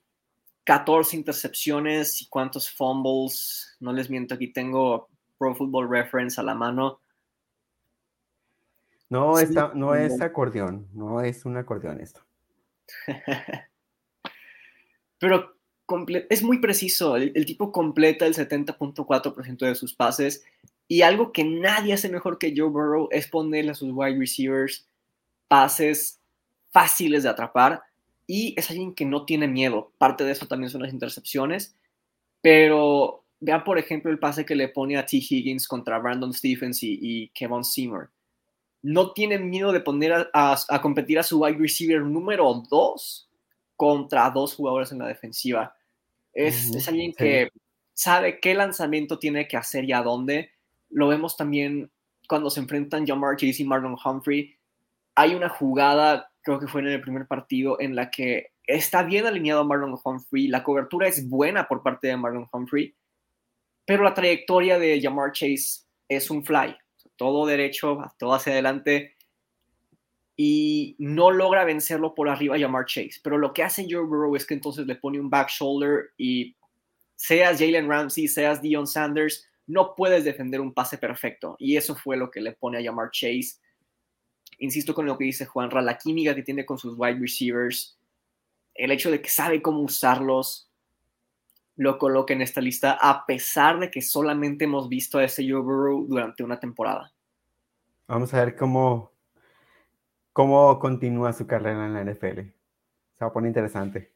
[0.63, 3.75] 14 intercepciones y cuántos fumbles.
[3.79, 7.01] No les miento, aquí tengo Pro Football Reference a la mano.
[9.09, 9.33] No,
[9.73, 12.21] no es acordeón, no es un acordeón esto.
[15.19, 15.60] Pero
[16.29, 20.43] es muy preciso, el, tipo completa el 70.4% de sus pases
[20.87, 24.87] y algo que nadie hace mejor que Joe Burrow es ponerle a sus wide receivers
[25.47, 26.19] pases
[26.71, 27.83] fáciles de atrapar
[28.25, 29.91] y es alguien que no tiene miedo.
[29.97, 31.75] Parte de eso también son las intercepciones,
[32.41, 35.17] pero vean por ejemplo el pase que le pone a T.
[35.17, 38.09] Higgins contra Brandon Stephens y, Kevin Seymour.
[38.83, 43.29] No tiene miedo de poner a, competir a su wide receiver número 2
[43.81, 45.75] contra dos jugadores en la defensiva.
[46.33, 47.49] Es, alguien que
[47.95, 50.51] sabe qué lanzamiento tiene que hacer y a dónde.
[50.91, 51.89] Lo vemos también
[52.29, 54.55] cuando se enfrentan Jamar Chase y Marlon Humphrey.
[55.15, 59.25] Hay una jugada, creo que fue en el primer partido, en la que está bien
[59.25, 60.47] alineado Marlon Humphrey.
[60.47, 62.93] La cobertura es buena por parte de Marlon Humphrey,
[63.83, 66.77] pero la trayectoria de Jamar Chase es un fly.
[67.15, 69.15] Todo derecho, todo hacia adelante
[70.35, 73.19] y no logra vencerlo por arriba Jamar Chase.
[73.23, 76.55] Pero lo que hace Joe Burrow es que entonces le pone un back shoulder y
[77.15, 81.55] seas Jalen Ramsey, seas Dion Sanders, no puedes defender un pase perfecto.
[81.59, 83.59] Y eso fue lo que le pone a Jamar Chase.
[84.59, 87.97] Insisto con lo que dice Juanra, la química que tiene con sus wide receivers,
[88.73, 90.69] el hecho de que sabe cómo usarlos,
[91.75, 95.61] lo coloca en esta lista, a pesar de que solamente hemos visto a ese Joe
[95.61, 97.11] Burrow durante una temporada.
[98.07, 99.10] Vamos a ver cómo
[100.33, 102.39] cómo continúa su carrera en la NFL.
[102.39, 104.11] Se va a poner interesante.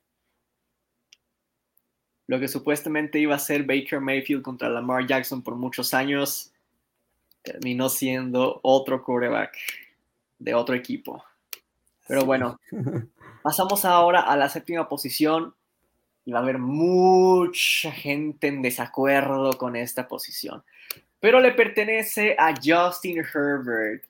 [2.27, 6.51] Lo que supuestamente iba a ser Baker Mayfield contra Lamar Jackson por muchos años,
[7.43, 9.55] terminó siendo otro quarterback
[10.39, 11.23] de otro equipo.
[12.07, 12.59] Pero bueno,
[13.43, 15.53] pasamos ahora a la séptima posición
[16.25, 20.63] y va a haber mucha gente en desacuerdo con esta posición.
[21.19, 24.03] Pero le pertenece a Justin Herbert.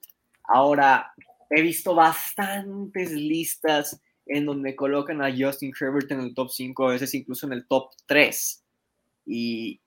[0.44, 1.14] Ahora,
[1.50, 6.92] he visto bastantes listas en donde colocan a Justin Herbert en el top 5, a
[6.94, 8.64] veces incluso en el top 3.
[9.28, 9.82] Y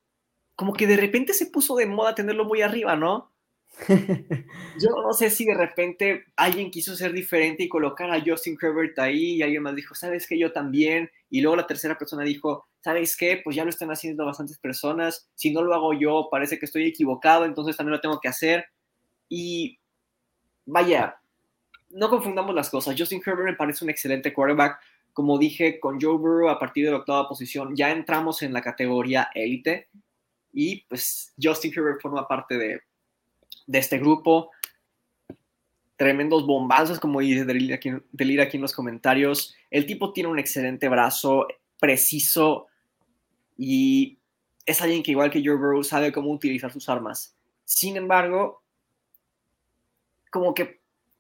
[0.55, 3.33] como que de repente se puso de moda tenerlo muy arriba, ¿no?
[3.89, 8.99] Yo no sé si de repente alguien quiso ser diferente y colocar a Justin Herbert
[8.99, 10.39] ahí y alguien más dijo, ¿sabes qué?
[10.39, 11.11] Yo también.
[11.31, 13.41] Y luego la tercera persona dijo, ¿sabes qué?
[13.43, 15.29] Pues ya lo están haciendo bastantes personas.
[15.35, 18.67] Si no lo hago yo, parece que estoy equivocado, entonces también lo tengo que hacer.
[19.29, 19.79] Y
[20.67, 21.21] vaya,
[21.91, 22.95] no confundamos las cosas.
[22.99, 24.79] Justin Herbert me parece un excelente quarterback.
[25.13, 28.63] Como dije, con Joe Burrow a partir de la octava posición ya entramos en la
[28.63, 29.89] categoría élite.
[30.53, 32.81] Y pues Justin Herbert forma parte de,
[33.67, 34.51] de este grupo.
[35.97, 39.55] Tremendos bombazos, como dice Delir aquí, aquí en los comentarios.
[39.71, 41.49] El tipo tiene un excelente brazo,
[41.81, 42.69] preciso,
[43.59, 44.19] y
[44.65, 47.37] es alguien que igual que Joe Burrow sabe cómo utilizar sus armas.
[47.65, 48.63] Sin embargo,
[50.31, 50.78] como que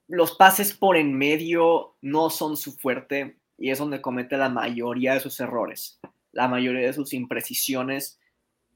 [0.08, 5.14] los pases por en medio no son su fuerte y es donde comete la mayoría
[5.14, 6.00] de sus errores,
[6.32, 8.18] la mayoría de sus imprecisiones.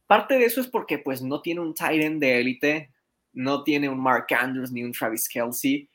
[0.07, 2.91] Parte de eso es porque pues no tiene un tight end de élite,
[3.33, 5.89] no tiene un Mark Andrews ni un Travis Kelsey.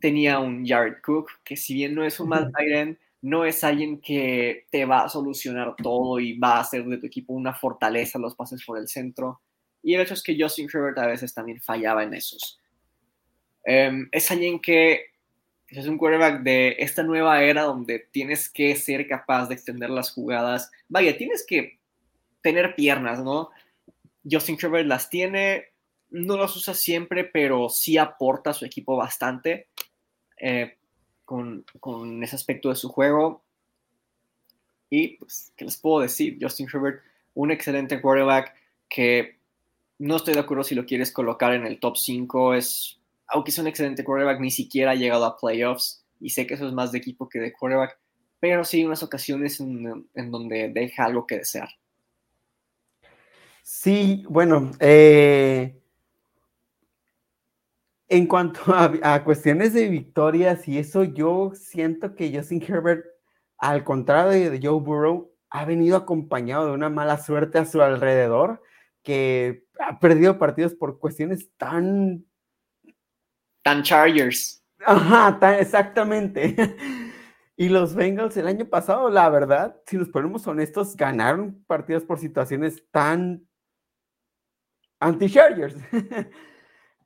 [0.00, 3.62] Tenía un Jared Cook, que si bien no es un mal tight end, no es
[3.62, 7.54] alguien que te va a solucionar todo y va a hacer de tu equipo una
[7.54, 9.40] fortaleza los pases por el centro.
[9.82, 12.60] Y el hecho es que Justin Herbert a veces también fallaba en esos.
[13.68, 15.06] Em, es alguien que
[15.66, 20.12] es un quarterback de esta nueva era donde tienes que ser capaz de extender las
[20.12, 20.70] jugadas.
[20.88, 21.80] Vaya, tienes que
[22.40, 23.50] tener piernas, ¿no?
[24.28, 25.72] Justin Herbert las tiene,
[26.10, 29.66] no las usa siempre, pero sí aporta a su equipo bastante
[30.38, 30.76] eh,
[31.24, 33.42] con, con, ese aspecto de su juego.
[34.88, 36.38] Y pues, ¿qué les puedo decir?
[36.40, 37.02] Justin Herbert,
[37.34, 38.54] un excelente quarterback
[38.88, 39.38] que
[39.98, 42.95] no estoy de acuerdo si lo quieres colocar en el top 5, es
[43.28, 46.04] aunque es un excelente quarterback, ni siquiera ha llegado a playoffs.
[46.20, 47.98] Y sé que eso es más de equipo que de quarterback.
[48.40, 51.68] Pero sí, unas ocasiones en, donde deja algo que desear.
[53.62, 55.80] Sí, bueno, eh,
[58.08, 63.04] en cuanto a, cuestiones de victorias y eso, yo siento que Justin Herbert,
[63.58, 68.62] al contrario de Joe Burrow, ha venido acompañado de una mala suerte a su alrededor,
[69.02, 72.24] que ha perdido partidos por cuestiones tan
[73.66, 74.64] Tan Chargers.
[74.86, 76.54] Ajá, exactamente.
[77.58, 82.18] Y los Bengals el año pasado, la verdad, si nos ponemos honestos, ganaron partidos por
[82.18, 83.48] situaciones tan
[85.00, 85.74] anti-Chargers.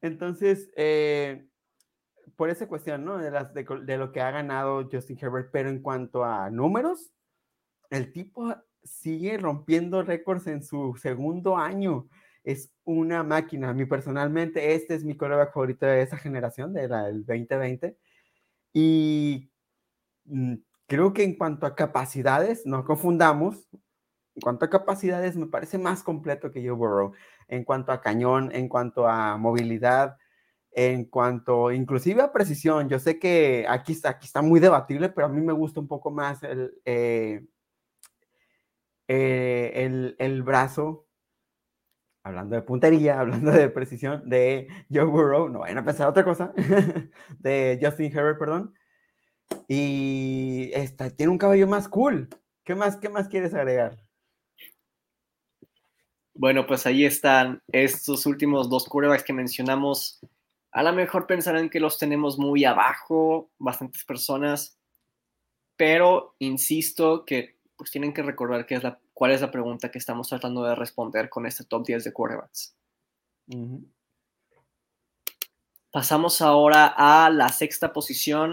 [0.03, 1.47] Entonces, eh,
[2.35, 3.19] por esa cuestión, ¿no?
[3.19, 7.13] De, las, de, lo que ha ganado Justin Herbert, pero en cuanto a números,
[7.89, 12.09] el tipo sigue rompiendo récords en su segundo año
[12.45, 13.71] es una máquina.
[13.71, 17.97] A mí personalmente, este es mi coreback favorito de esa generación, de del 2020.
[18.73, 19.51] Y
[20.25, 20.55] mm,
[20.87, 23.69] creo que en cuanto a capacidades, no confundamos,
[24.37, 27.13] en cuanto a capacidades, me parece más completo que Joe Burrow.
[27.49, 30.17] En cuanto a cañón, en cuanto a movilidad,
[30.73, 32.89] en cuanto inclusive a precisión.
[32.89, 35.89] Yo sé que aquí está, aquí está muy debatible, pero a mí me gusta un
[35.89, 37.45] poco más el, eh,
[39.09, 41.07] eh, el, el brazo
[42.23, 46.53] hablando de puntería, hablando de precisión, de Joe Burrow, no vayan a pensar otra cosa,
[47.39, 48.75] de Justin Herbert, perdón.
[49.69, 52.29] Y esta, tiene un cabello más cool.
[52.65, 53.99] ¿Qué más, qué más quieres agregar?
[56.35, 60.21] Bueno, pues ahí están estos últimos dos quarterbacks que mencionamos.
[60.73, 64.79] A lo mejor pensarán que los tenemos muy abajo, bastantes personas,
[65.77, 69.99] pero insisto que pues tienen que recordar que es la cuál es la pregunta que
[69.99, 72.75] estamos tratando de responder con este top 10 de quarterbacks.
[75.93, 78.51] Pasamos ahora a la sexta posición.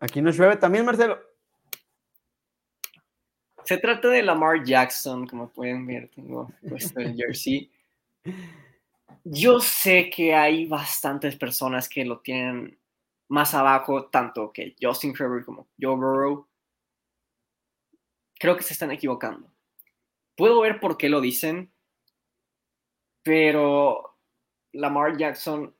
[0.00, 1.20] Aquí nos llueve también, Marcelo.
[3.62, 7.70] Se trata de Lamar Jackson, como pueden ver, tengo puesto el jersey.
[9.22, 12.78] Yo sé que hay bastantes personas que lo tienen
[13.28, 16.48] más abajo, tanto que Justin Herbert como Joe Burrow.
[18.38, 19.53] Creo que se están equivocando.
[20.36, 21.72] Puedo ver por qué lo dicen,
[23.22, 24.16] pero
[24.72, 25.74] Lamar Jackson,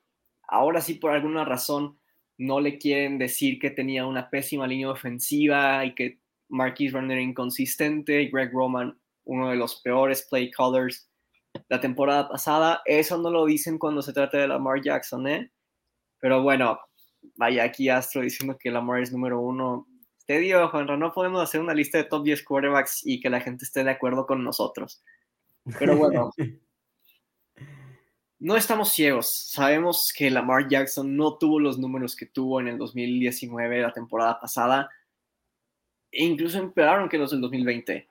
[0.47, 1.99] ahora sí por alguna razón,
[2.37, 8.21] no le quieren decir que tenía una pésima línea ofensiva y que Marquis Runner inconsistente
[8.21, 11.09] y Greg Roman uno de los peores play callers
[11.69, 12.81] la temporada pasada.
[12.85, 15.51] Eso no lo dicen cuando se trata de Lamar Jackson, ¿eh?
[16.19, 16.79] Pero bueno,
[17.35, 19.87] vaya aquí Astro diciendo que Lamar es número uno.
[20.25, 23.41] Te digo, Juanra, no podemos hacer una lista de top 10 quarterbacks y que la
[23.41, 25.03] gente esté de acuerdo con nosotros.
[25.77, 26.31] Pero bueno,
[28.39, 29.31] no estamos ciegos.
[29.51, 34.39] Sabemos que Lamar Jackson no tuvo los números que tuvo en el 2019, la temporada
[34.39, 34.89] pasada.
[36.11, 38.09] E incluso empeoraron que los del 2020.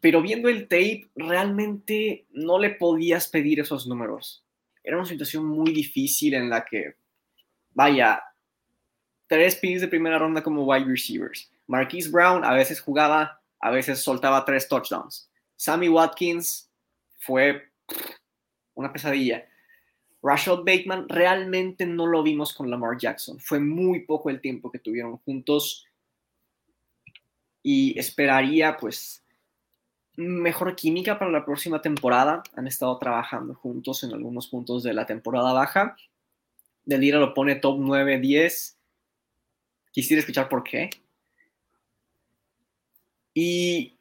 [0.00, 4.44] Pero viendo el tape, realmente no le podías pedir esos números.
[4.82, 6.96] Era una situación muy difícil en la que,
[7.70, 8.20] vaya,
[9.26, 11.50] tres pins de primera ronda como wide receivers.
[11.66, 15.28] Marquise Brown a veces jugaba, a veces soltaba tres touchdowns.
[15.56, 16.70] Sammy Watkins
[17.18, 17.70] fue
[18.74, 19.46] una pesadilla.
[20.22, 23.38] Rashad Bateman realmente no lo vimos con Lamar Jackson.
[23.38, 25.86] Fue muy poco el tiempo que tuvieron juntos
[27.62, 29.24] y esperaría pues
[30.16, 32.42] mejor química para la próxima temporada.
[32.54, 35.96] Han estado trabajando juntos en algunos puntos de la temporada baja.
[36.84, 38.75] Delira lo pone top 9, 10.
[39.96, 40.90] Quisiera escuchar por qué.
[43.32, 43.96] Y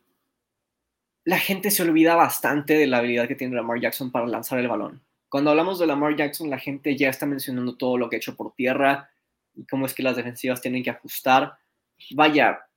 [1.24, 4.68] la gente se olvida bastante de la habilidad que tiene Lamar Jackson para lanzar el
[4.68, 5.02] balón.
[5.30, 8.36] Cuando hablamos de Lamar Jackson, la gente ya está mencionando todo lo que ha hecho
[8.36, 9.10] por tierra
[9.54, 11.54] y cómo es que las defensivas tienen que ajustar.
[12.12, 12.68] Vaya,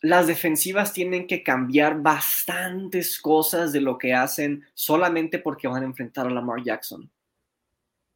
[0.00, 5.86] las defensivas tienen que cambiar bastantes cosas de lo que hacen solamente porque van a
[5.86, 7.08] enfrentar a Lamar Jackson.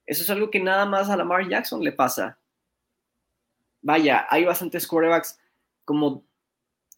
[0.04, 2.37] Eso es algo que nada más a Lamar Jackson le pasa.
[3.88, 5.40] Vaya, hay bastantes quarterbacks
[5.86, 6.22] como,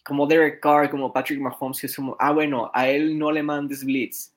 [0.04, 3.44] como Derek Carr, como Patrick Mahomes, que es como, ah, bueno, a él no le
[3.44, 4.34] mandes blitz.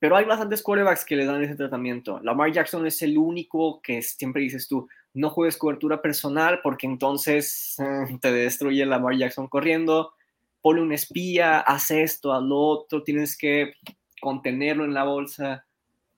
[0.00, 2.18] Pero hay bastantes quarterbacks que le dan ese tratamiento.
[2.18, 7.76] Lamar Jackson es el único que siempre dices tú, no juegues cobertura personal porque entonces
[7.78, 10.12] eh, te destruye Lamar Jackson corriendo,
[10.60, 13.74] pone un espía, hace esto, al otro, tienes que
[14.20, 15.66] contenerlo en la bolsa.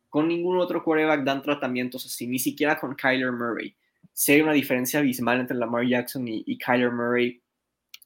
[0.09, 3.77] Con ningún otro quarterback dan tratamientos así, ni siquiera con Kyler Murray.
[4.15, 7.43] Si hay una diferencia abismal entre Lamar Jackson y, y Kyler Murray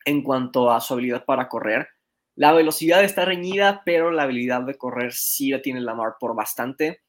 [0.04, 1.88] en cuanto a su habilidad para correr.
[2.34, 7.02] La velocidad está reñida, pero la habilidad de correr sí la tiene Lamar por bastante.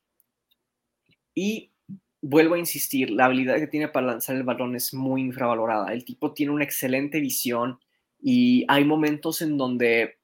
[1.34, 1.72] Y
[2.22, 5.94] vuelvo a insistir, la habilidad que tiene para lanzar el balón es muy infravalorada.
[5.94, 7.80] El tipo tiene una excelente visión
[8.22, 10.18] y hay momentos en donde,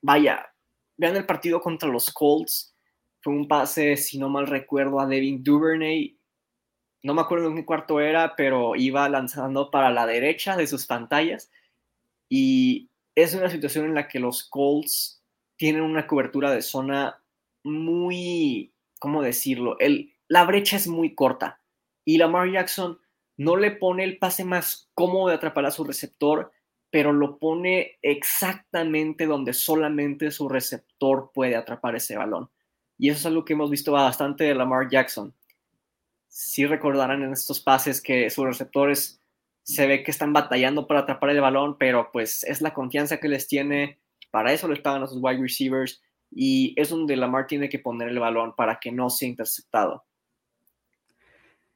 [0.00, 0.52] vaya,
[0.96, 2.74] vean el partido contra los Colts,
[3.20, 6.16] fue un pase, si no mal recuerdo, a Devin Duvernay.
[7.02, 10.86] No me acuerdo en qué cuarto era, pero iba lanzando para la derecha de sus
[10.86, 11.50] pantallas.
[12.28, 15.22] Y es una situación en la que los Colts
[15.56, 17.22] tienen una cobertura de zona
[17.64, 19.76] muy, ¿cómo decirlo?
[19.78, 21.60] El, la brecha es muy corta
[22.04, 22.98] y Lamar Jackson
[23.36, 26.52] no le pone el pase más cómodo de atrapar a su receptor,
[26.90, 32.50] pero lo pone exactamente donde solamente su receptor puede atrapar ese balón.
[32.98, 35.34] Y eso es algo que hemos visto bastante de Lamar Jackson.
[36.32, 39.20] Si recordarán en estos pases que sus receptores
[39.64, 43.28] se ve que están batallando para atrapar el balón, pero pues es la confianza que
[43.28, 43.98] les tiene.
[44.30, 48.08] Para eso le pagan a sus wide receivers y es donde Lamar tiene que poner
[48.08, 50.06] el balón para que no sea interceptado.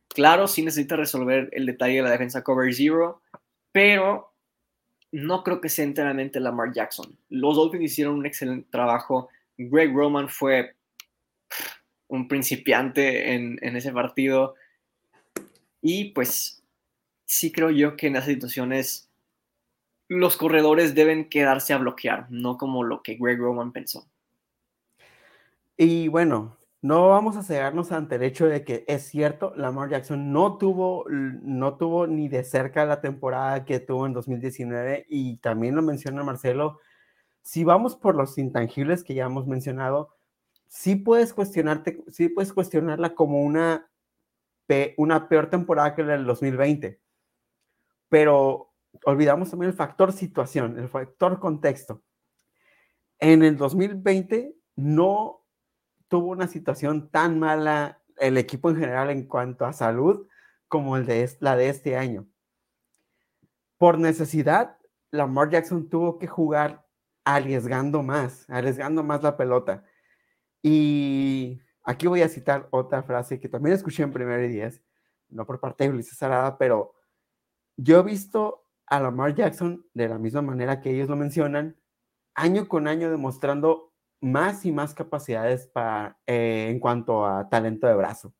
[0.09, 3.21] Claro, sí necesita resolver el detalle de la defensa cover zero,
[3.73, 4.33] pero
[5.13, 7.15] no creo que sea enteramente Lamar Jackson.
[7.29, 9.29] Los Dolphins hicieron un excelente trabajo.
[9.59, 10.77] Greg Roman fue
[12.09, 14.55] un principiante en, ese partido.
[15.81, 16.63] Y pues
[17.25, 19.11] sí creo yo que en esas situaciones
[20.09, 24.07] los corredores deben quedarse a bloquear, no como lo que Greg Roman pensó.
[25.77, 30.33] Y bueno, no vamos a cegarnos ante el hecho de que es cierto, Lamar Jackson
[30.33, 35.75] no tuvo, no tuvo ni de cerca la temporada que tuvo en 2019 y también
[35.75, 36.79] lo menciona Marcelo.
[37.43, 40.16] Si vamos por los intangibles que ya hemos mencionado,
[40.69, 43.91] sí puedes cuestionarte, sí puedes cuestionarla como una,
[44.97, 47.01] una peor temporada que la del 2020.
[48.09, 48.73] Pero
[49.05, 52.03] olvidamos también el factor situación, el factor contexto.
[53.19, 55.45] En el 2020 no
[56.09, 60.27] tuvo una situación tan mala el equipo en general en cuanto a salud
[60.69, 62.27] como la de este año.
[63.79, 64.79] Por necesidad,
[65.11, 66.87] Lamar Jackson tuvo que jugar
[67.25, 69.85] arriesgando más, arriesgando más la pelota.
[70.69, 74.69] Y aquí voy a citar otra frase que también escuché en primer día,
[75.29, 76.93] no por parte de Ulises Arada, pero
[77.77, 81.77] yo he visto a Lamar Jackson de la misma manera que ellos lo mencionan,
[82.35, 87.95] año con año demostrando más y más capacidades para, eh, en cuanto a talento de
[87.95, 88.35] brazo.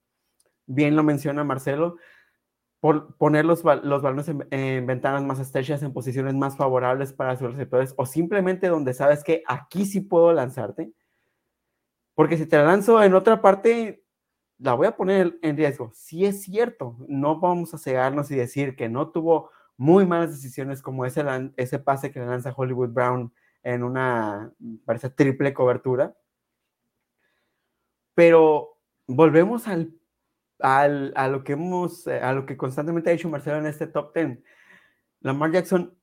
[0.67, 1.97] Bien lo menciona Marcelo,
[2.81, 7.53] por poner los, los balones en, ventanas más estrechas, en posiciones más favorables para sus
[7.53, 10.93] receptores, o simplemente donde sabes que aquí sí puedo lanzarte.
[12.17, 14.03] Porque si te la lanzo en otra parte,
[14.59, 15.93] la voy a poner en riesgo.
[15.95, 20.83] Sí es cierto, no vamos a cegarnos y decir que no tuvo muy malas decisiones
[20.83, 21.25] como ese,
[21.57, 24.53] ese pase que le lanza Hollywood Brown en una,
[24.85, 26.17] parece, triple cobertura.
[28.15, 29.93] Pero volvemos al
[30.59, 34.39] a lo que hemos, a lo que constantemente ha dicho Marcelo en este top 10.
[35.21, 35.95] Lamar Jackson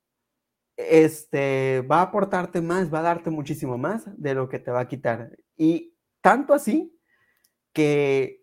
[0.78, 4.82] este, va a aportarte más, va a darte muchísimo más de lo que te va
[4.82, 5.38] a quitar.
[5.58, 5.93] Y
[6.24, 6.98] tanto así
[7.74, 8.42] que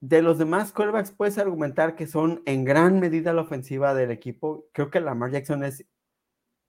[0.00, 4.66] de los demás quarterbacks puedes argumentar que son en gran medida la ofensiva del equipo.
[4.72, 5.84] Creo que Lamar Jackson es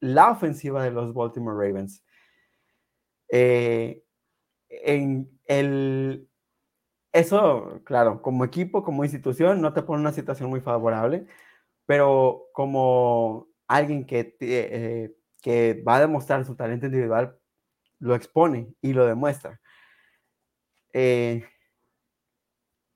[0.02, 2.04] la ofensiva de los Baltimore Ravens.
[3.32, 4.04] Eh,
[4.70, 6.28] en el,
[7.14, 11.26] eso, claro, como equipo, como institución, no te pone una situación muy favorable,
[11.86, 17.38] pero como alguien que, eh, que va a demostrar su talento individual,
[18.00, 19.62] lo expone y lo demuestra.
[20.94, 21.46] Eh,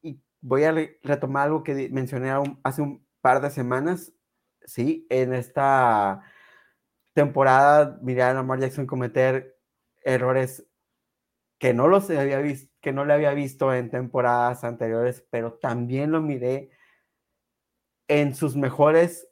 [0.02, 0.74] y voy a
[1.04, 2.32] retomar algo que mencioné
[2.64, 4.14] hace un par de semanas.
[4.66, 6.24] Sí, en esta
[7.14, 9.58] temporada miré a Lamar Jackson cometer
[10.04, 10.66] errores
[11.60, 16.12] que no los había visto que no le había visto en temporadas anteriores, pero también
[16.12, 16.70] lo miré
[18.10, 19.30] en sus mejores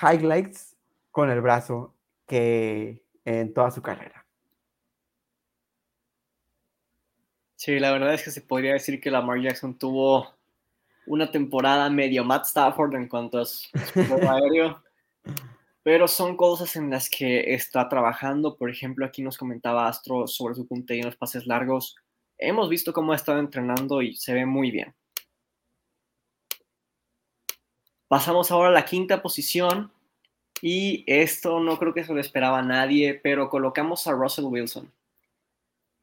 [0.00, 0.74] highlights
[1.10, 1.94] con el brazo
[2.26, 4.23] que en toda su carrera.
[7.64, 10.34] Sí, la verdad es que se podría decir que Lamar Jackson tuvo
[11.06, 13.70] una temporada medio Matt Stafford en cuanto a su
[14.28, 14.82] aéreo,
[15.82, 18.58] pero son cosas en las que está trabajando.
[18.58, 21.96] Por ejemplo, aquí nos comentaba Astro sobre su puntería en los pases largos
[22.36, 24.94] hemos visto cómo ha estado entrenando y se ve muy bien.
[28.08, 29.90] Pasamos ahora a la quinta posición
[30.60, 34.92] y esto no creo que se lo esperaba a nadie, pero colocamos a Russell Wilson.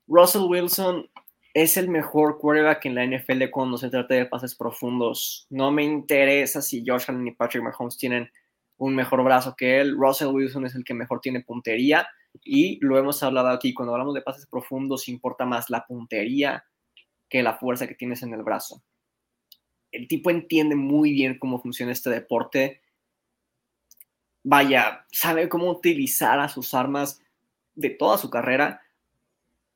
[0.08, 1.08] Russell Wilson
[1.54, 5.48] es el mejor quarterback en la NFL cuando se trata de pases profundos.
[5.50, 8.32] No me interesa si Josh Allen y Patrick Mahomes tienen
[8.78, 9.96] un mejor brazo que él.
[9.98, 12.08] Russell Wilson es el que mejor tiene puntería
[12.44, 16.66] y lo hemos hablado aquí, cuando hablamos de pases profundos, importa más la puntería
[17.30, 18.84] que la fuerza que tienes en el brazo.
[19.92, 22.82] El tipo entiende muy bien cómo funciona este deporte.
[24.44, 27.22] Vaya, sabe cómo utilizar a sus armas
[27.76, 28.82] de toda su carrera.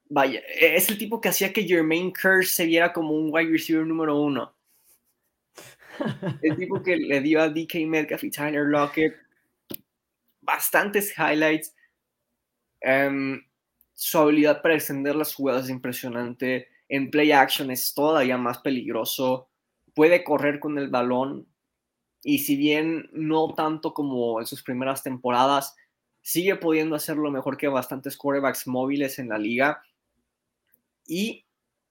[0.08, 3.86] Vaya, es el tipo que hacía que Jermaine Kerr se viera como un wide receiver
[3.86, 4.56] número uno.
[6.42, 9.16] El tipo que le dio a DK Metcalf y Tyler Lockett
[10.42, 11.74] bastantes highlights
[12.88, 13.44] Em,
[13.96, 16.68] su habilidad para extender las jugadas es impresionante.
[16.88, 19.50] En play action es todavía más peligroso.
[19.96, 21.48] Puede correr con el balón.
[22.24, 25.76] Y si bien no tanto como en sus primeras temporadas,
[26.22, 29.82] sigue pudiendo hacerlo mejor que bastantes quarterbacks móviles en la liga.
[31.06, 31.46] Y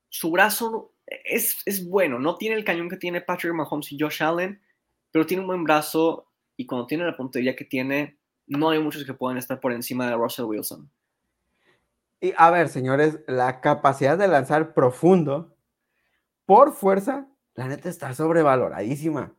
[0.08, 2.18] su brazo es, es, bueno.
[2.18, 4.60] No tiene el cañón que tiene Patrick Mahomes y Josh Allen,
[5.10, 6.28] pero tiene un buen brazo.
[6.56, 10.08] Y cuando tiene la puntería que tiene, no hay muchos que puedan estar por encima
[10.08, 10.90] de Russell Wilson.
[12.20, 15.56] Y a ver, señores, la capacidad de lanzar profundo
[16.46, 19.34] por fuerza, la neta está sobrevaloradísima.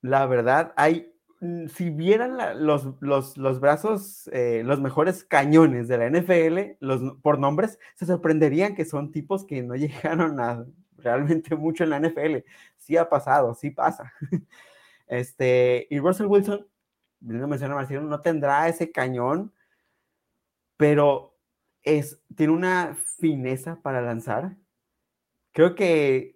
[0.00, 6.76] La verdad, hay, si vieran los, los, brazos, eh, los mejores cañones de la NFL,
[6.80, 10.64] los, por nombres, se sorprenderían que son tipos que no llegaron a
[10.98, 12.44] realmente mucho en la NFL.
[12.76, 14.12] Sí ha pasado, sí pasa.
[15.06, 16.66] Este, y Russell Wilson
[17.20, 19.52] menciona Marcelo, no tendrá ese cañón,
[20.76, 21.36] pero
[21.82, 24.56] es, tiene una fineza para lanzar.
[25.52, 26.33] Creo que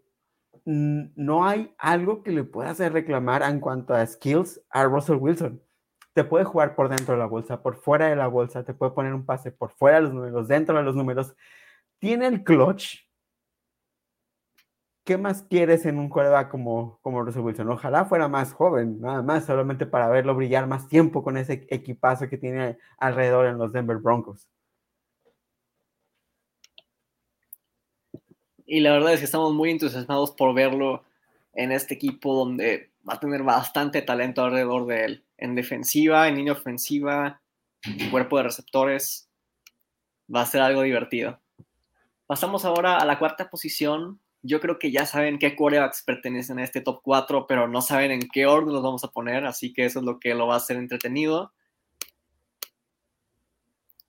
[0.68, 5.62] no hay algo que le pueda hacer reclamar en cuanto a skills a Russell Wilson.
[6.12, 8.92] Te puede jugar por dentro de la bolsa, por fuera de la bolsa, te puede
[8.92, 11.34] poner un pase por fuera de los números, dentro de los números.
[11.98, 13.08] Tiene el clutch
[15.08, 17.70] ¿qué más quieres en un quarterback como, como Russell Wilson?
[17.70, 22.28] Ojalá fuera más joven, nada más, solamente para verlo brillar más tiempo con ese equipazo
[22.28, 24.46] que tiene alrededor en los Denver Broncos.
[28.70, 31.02] Y la verdad es que estamos muy entusiasmados por verlo
[31.54, 36.36] en este equipo donde va a tener bastante talento alrededor de él, en defensiva, en
[36.36, 37.40] línea ofensiva,
[37.82, 39.30] en cuerpo de receptores.
[40.32, 41.40] Va a ser algo divertido.
[42.26, 46.64] Pasamos ahora a la cuarta posición, yo creo que ya saben qué quarterbacks pertenecen a
[46.64, 49.86] este top 4, pero no saben en qué orden los vamos a poner, así que
[49.86, 51.54] eso es lo que lo va a hacer entretenido.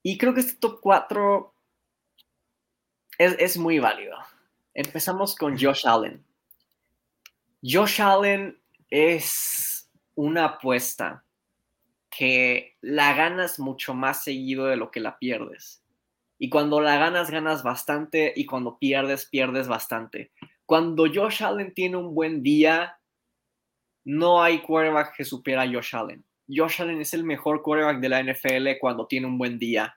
[0.02, 1.54] Y creo que este top 4
[3.16, 4.18] es, es muy válido.
[4.82, 6.24] Empezamos con Josh Allen.
[7.62, 8.58] Josh Allen
[8.88, 11.22] es una apuesta
[12.08, 15.84] que la ganas mucho más seguido de lo que la pierdes.
[16.38, 20.32] Y cuando la ganas, ganas bastante y cuando pierdes, pierdes bastante.
[20.64, 22.98] Cuando Josh Allen tiene un buen día,
[24.02, 26.24] no hay quarterback que supera a Josh Allen.
[26.48, 29.94] Josh Allen es el mejor quarterback de la NFL cuando tiene un buen día.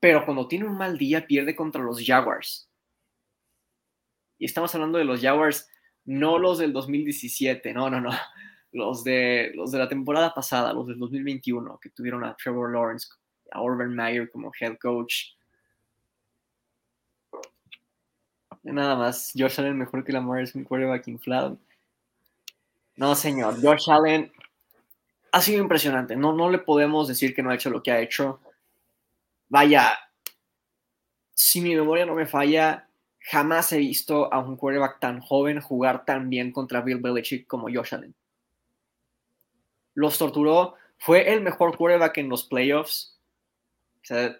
[0.00, 2.69] Pero cuando tiene un mal día, pierde contra los Jaguars.
[4.40, 5.68] Y estamos hablando de los Jaguars,
[6.06, 8.10] no los del 2017, no, no, no.
[8.72, 13.08] Los de, los de la temporada pasada, los del 2021, que tuvieron a Trevor Lawrence,
[13.50, 15.34] a Urban Meyer como head coach.
[18.62, 21.58] Nada más, Josh Allen mejor que Lamar es un quarterback inflado.
[22.96, 24.32] No, señor, Josh Allen
[25.32, 26.14] ha sido impresionante.
[26.14, 28.40] No, no le podemos decir que no ha hecho lo que ha hecho.
[29.48, 29.98] Vaya,
[31.34, 32.89] si mi memoria no me falla,
[33.30, 37.68] jamás he visto a un quarterback tan joven jugar tan bien contra Bill Belichick como
[37.72, 38.12] Josh Allen.
[39.94, 43.16] Los torturó, fue el mejor quarterback en los playoffs.
[44.02, 44.36] O sea,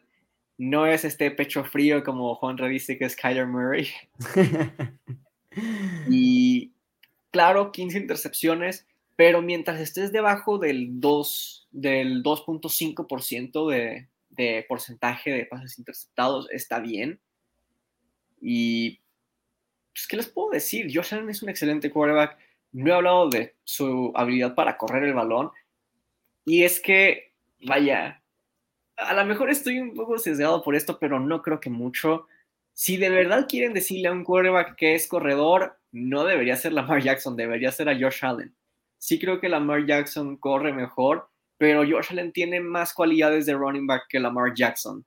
[0.59, 3.89] no es este pecho frío como Juan dice que es Kyler Murray.
[6.11, 6.73] y
[7.31, 15.47] claro, 15 intercepciones, pero mientras estés debajo del 2, del 2.5% de, de porcentaje de
[15.47, 17.21] pases interceptados, está bien.
[18.41, 19.01] Y,
[19.93, 20.91] pues, ¿qué les puedo decir?
[20.93, 22.39] Josh Allen es un excelente quarterback.
[22.73, 25.51] No he hablado de su habilidad para correr el balón.
[26.45, 27.33] Y es que,
[27.67, 28.23] vaya,
[28.97, 32.27] a lo mejor estoy un poco sesgado por esto, pero no creo que mucho.
[32.73, 37.03] Si de verdad quieren decirle a un quarterback que es corredor, no debería ser Lamar
[37.03, 38.55] Jackson, debería ser a Josh Allen.
[38.99, 41.29] Sí creo que Lamar Jackson corre mejor,
[41.59, 45.05] pero Josh Allen tiene más cualidades de running back que Lamar Jackson.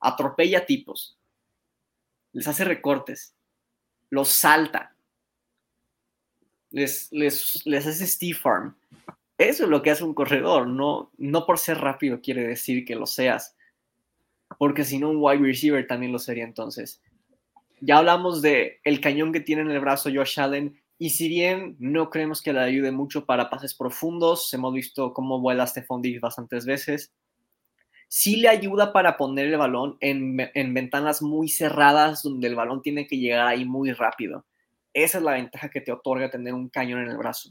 [0.00, 1.18] Atropella tipos,
[2.36, 3.34] les hace recortes,
[4.10, 4.94] los salta,
[6.70, 8.76] les, les, les hace Steve Farm.
[9.38, 12.94] Eso es lo que hace un corredor, no, no por ser rápido quiere decir que
[12.94, 13.56] lo seas,
[14.58, 17.00] porque si no un wide receiver también lo sería entonces.
[17.80, 21.76] Ya hablamos de el cañón que tiene en el brazo Josh Allen y si bien
[21.78, 26.20] no creemos que le ayude mucho para pases profundos, hemos visto cómo vuela Stephon Diggs
[26.20, 27.14] bastantes veces,
[28.08, 30.36] sí le ayuda para poner el balón en,
[30.74, 34.44] ventanas muy cerradas donde el balón tiene que llegar ahí muy rápido.
[34.92, 37.50] Esa es la ventaja que te otorga tener un cañón en el brazo.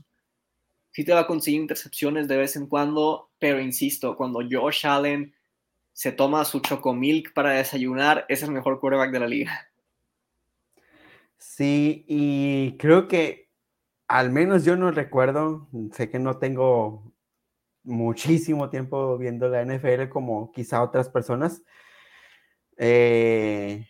[0.91, 5.33] Sí te va a conseguir intercepciones de vez en cuando, pero insisto, cuando Josh Allen
[5.91, 9.69] se toma su chocomilk para desayunar, es el mejor quarterback de la liga.
[11.37, 13.49] Sí, y creo que
[14.07, 17.14] al menos yo no recuerdo, sé que no tengo
[17.85, 21.63] muchísimo tiempo viendo la NFL como quizá otras personas.
[22.77, 23.87] Eh,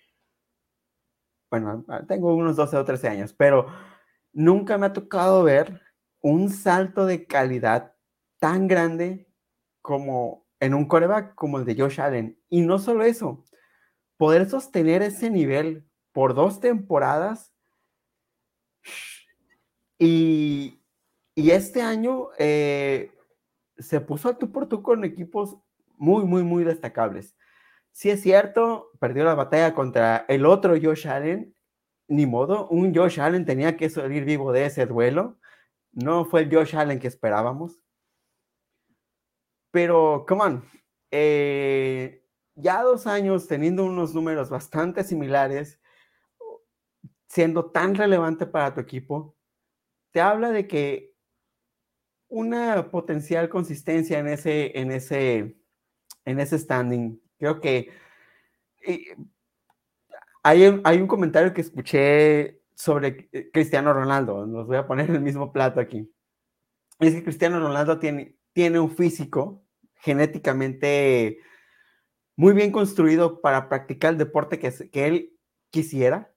[1.50, 3.68] bueno, tengo unos 12 o 13 años, pero
[4.34, 5.82] nunca me ha tocado ver
[6.22, 7.96] un salto de calidad
[8.40, 9.28] tan grande
[9.82, 12.40] como en un coreback como el de Josh Allen.
[12.50, 13.44] Y no solo eso,
[14.18, 17.54] poder sostener ese nivel por dos temporadas.
[19.98, 20.82] Y,
[21.36, 23.15] y este año eh,
[23.78, 25.58] se puso a tú por tú con equipos
[25.98, 27.36] muy, muy, muy destacables.
[27.92, 31.56] Sí es cierto, perdió la batalla contra el otro Josh Allen,
[32.08, 35.40] ni modo, un Josh Allen tenía que salir vivo de ese duelo,
[35.94, 37.82] no fue el Josh Allen que esperábamos.
[39.72, 40.66] Pero, come on,
[41.12, 45.80] eh, ya dos años teniendo unos números bastante similares,
[47.28, 49.36] siendo tan relevante para tu equipo,
[50.12, 51.15] te habla de que
[52.28, 55.58] una potencial consistencia en ese, en ese,
[56.26, 57.22] en ese standing.
[57.38, 57.90] Creo que
[60.44, 64.46] hay, un, hay un comentario que escuché sobre Cristiano Ronaldo.
[64.46, 66.12] Nos voy a poner el mismo plato aquí.
[67.00, 69.64] Es que Cristiano Ronaldo tiene, tiene un físico
[69.96, 71.40] genéticamente
[72.36, 75.34] muy bien construido para practicar el deporte que, que él
[75.72, 76.32] quisiera.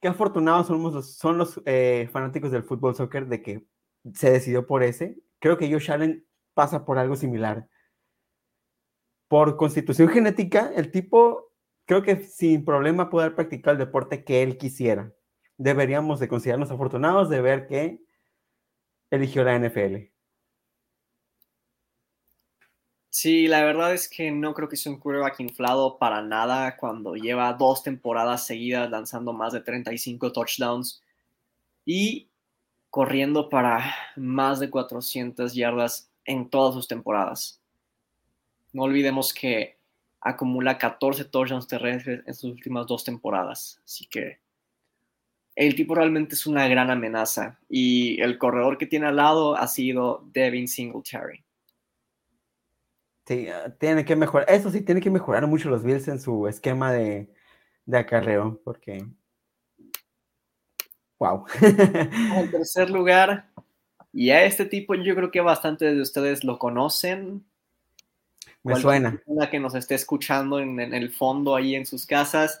[0.00, 3.66] Qué afortunados somos los, son los eh, fanáticos del fútbol soccer de que
[4.14, 5.18] se decidió por ese.
[5.38, 7.68] Creo que Josh Allen pasa por algo similar.
[9.28, 11.52] Por constitución genética, el tipo
[11.84, 15.12] creo que sin problema puede practicar el deporte que él quisiera.
[15.56, 18.00] Deberíamos de considerarnos afortunados de ver que
[19.10, 20.10] eligió la NFL.
[23.08, 27.14] Sí, la verdad es que no creo que sea un quarterback inflado para nada cuando
[27.14, 31.02] lleva dos temporadas seguidas lanzando más de 35 touchdowns.
[31.86, 32.30] Y
[32.90, 37.60] corriendo para más de 400 yardas en todas sus temporadas.
[38.72, 39.78] No olvidemos que
[40.20, 43.80] acumula 14 touchdowns terrestres en sus últimas dos temporadas.
[43.84, 44.40] Así que
[45.54, 49.66] el tipo realmente es una gran amenaza y el corredor que tiene al lado ha
[49.68, 51.42] sido Devin Singletary.
[53.26, 56.46] Sí, ah, tiene que mejorar, eso sí, tiene que mejorar mucho los Bills en su
[56.46, 57.28] esquema de,
[57.84, 59.04] de acarreo, porque...
[61.18, 61.46] Wow.
[61.62, 63.48] en tercer lugar,
[64.12, 67.44] y a este tipo yo creo que bastantes de ustedes lo conocen.
[68.62, 69.22] Me suena.
[69.26, 72.60] La que nos esté escuchando en, en, el fondo ahí en sus casas.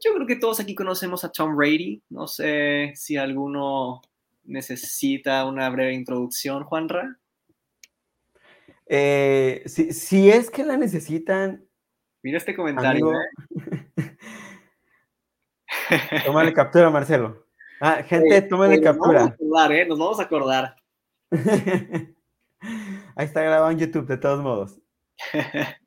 [0.00, 2.02] Yo creo que todos aquí conocemos a Tom Brady.
[2.08, 4.02] No sé si alguno
[4.44, 7.18] necesita una breve introducción, Juanra.
[8.86, 11.64] Eh, si, es que la necesitan.
[12.22, 13.12] Mira este comentario.
[13.12, 14.16] ¿eh?
[16.26, 17.43] Tómale captura, Marcelo.
[17.86, 19.24] Ah, gente, tómale captura.
[19.24, 19.86] Nos vamos a acordar, ¿eh?
[19.86, 20.76] Nos vamos a acordar.
[23.14, 24.80] Ahí está grabado en YouTube, de todos modos.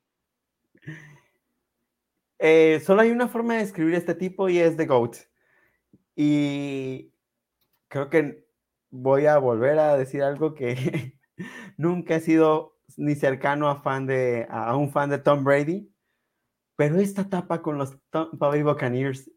[2.39, 5.15] Eh, solo hay una forma de escribir este tipo y es The GOAT.
[6.15, 7.11] Y
[7.87, 8.45] creo que
[8.91, 11.17] voy a volver a decir algo que
[11.77, 15.91] nunca he sido ni cercano a, fan de, a un fan de Tom Brady,
[16.75, 19.31] pero esta etapa con los Tampa Bay Buccaneers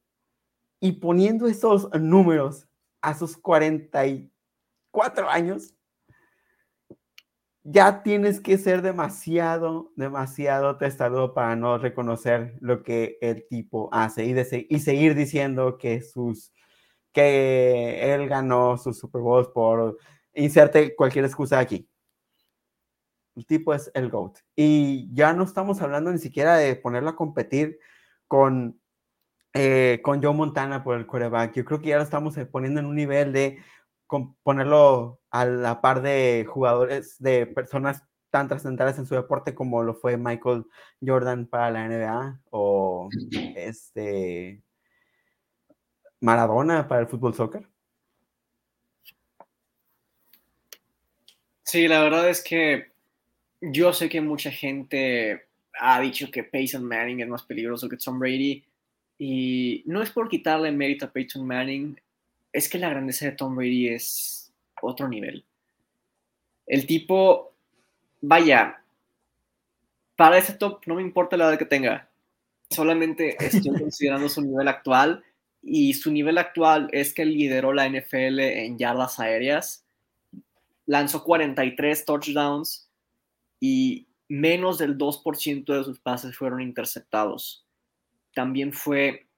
[0.80, 2.66] y poniendo esos números
[3.02, 5.74] a sus 44 años,
[7.62, 14.24] ya tienes que ser demasiado, demasiado testado para no reconocer lo que el tipo hace
[14.24, 14.34] y,
[14.68, 16.52] y seguir diciendo que sus
[17.12, 19.98] que él ganó sus Super Bowls por
[20.34, 21.88] inserte cualquier excusa aquí.
[23.36, 24.38] El tipo es el GOAT.
[24.56, 27.78] Y ya no estamos hablando ni siquiera de ponerlo a competir
[28.26, 28.79] con,
[29.54, 31.54] eh, con Joe Montana por el quarterback.
[31.54, 33.58] Yo creo que ya lo estamos poniendo en un nivel de
[34.42, 39.94] ponerlo a la par de jugadores, de personas tan trascendentales en su deporte como lo
[39.94, 40.64] fue Michael
[41.04, 43.08] Jordan para la NBA o
[43.56, 44.62] este
[46.20, 47.66] Maradona para el fútbol soccer.
[51.64, 52.92] Sí, la verdad es que
[53.60, 55.48] yo sé que mucha gente
[55.78, 58.64] ha dicho que Peyton Manning es más peligroso que Tom Brady
[59.22, 62.00] y no es por quitarle mérito a Peyton Manning,
[62.54, 64.50] es que la grandeza de Tom Brady es
[64.80, 65.44] otro nivel.
[66.66, 67.52] El tipo,
[68.22, 68.82] vaya,
[70.16, 72.08] para ese top no me importa la edad que tenga,
[72.70, 75.22] solamente estoy considerando su nivel actual
[75.62, 79.84] y su nivel actual es que lideró la NFL en yardas aéreas,
[80.86, 82.88] lanzó 43 touchdowns
[83.60, 87.66] y menos del 2% de sus pases fueron interceptados.
[88.34, 89.28] También fue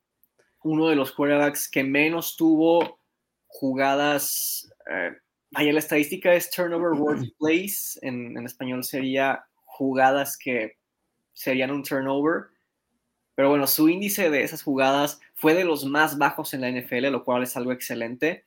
[0.63, 3.01] uno de los quarterbacks que menos tuvo
[3.47, 5.13] jugadas, eh,
[5.51, 10.79] la estadística es turnover worth plays, en, en, español sería jugadas que
[11.33, 12.47] serían un turnover,
[13.35, 17.11] pero bueno, su índice de esas jugadas fue de los más bajos en la NFL,
[17.11, 18.45] lo cual es algo excelente.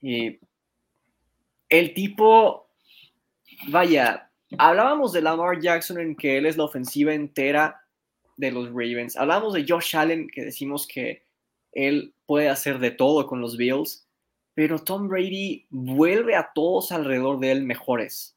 [0.00, 0.38] Y
[1.68, 2.68] el tipo,
[3.70, 7.77] vaya, hablábamos de Lamar Jackson en que él es la ofensiva entera
[8.38, 9.16] de los Ravens.
[9.16, 11.24] Hablábamos de Josh Allen, que decimos que
[11.72, 14.08] él puede hacer de todo con los Bills,
[14.54, 18.36] pero Tom Brady vuelve a todos alrededor de él mejores.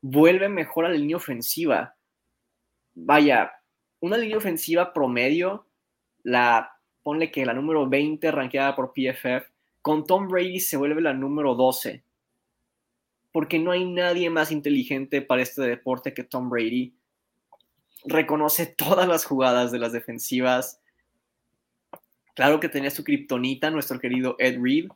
[0.00, 1.96] Vuelve mejor a la línea ofensiva.
[2.94, 3.50] Vaya,
[4.00, 5.66] una línea ofensiva promedio,
[6.22, 6.70] la
[7.02, 9.50] ponle que la número 20 rankeada por PFF,
[9.82, 12.04] con Tom Brady se vuelve la número 12.
[13.32, 16.94] Porque no hay nadie más inteligente para este deporte que Tom Brady.
[18.04, 20.80] Reconoce todas las jugadas de las defensivas,
[22.34, 24.88] Claro que tenía su kriptonita, nuestro querido Ed Reed,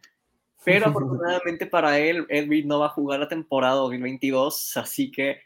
[0.65, 5.41] pero afortunadamente para él, Ed Reed no va a jugar la temporada 2022, así que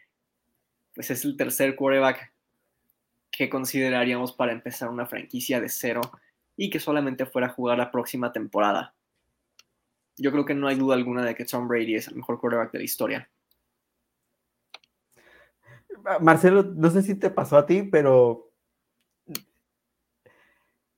[0.95, 2.33] pues es el tercer quarterback
[3.31, 6.03] que consideraríamos para empezar una franquicia de cero
[6.57, 8.95] y que solamente fuera a jugar la próxima temporada.
[10.19, 12.73] Yo creo que no hay duda alguna de que Tom Brady es el mejor quarterback
[12.73, 13.31] de la historia.
[16.21, 18.53] Marcelo, no sé si te pasó a ti, pero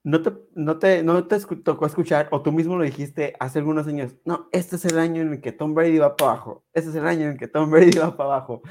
[0.04, 3.86] no te, no, te, no te tocó escuchar, o tú mismo lo dijiste hace algunos
[3.86, 6.90] años, no, este es el año en el que Tom Brady va para abajo, este
[6.90, 8.62] es el año en el que Tom Brady va para abajo.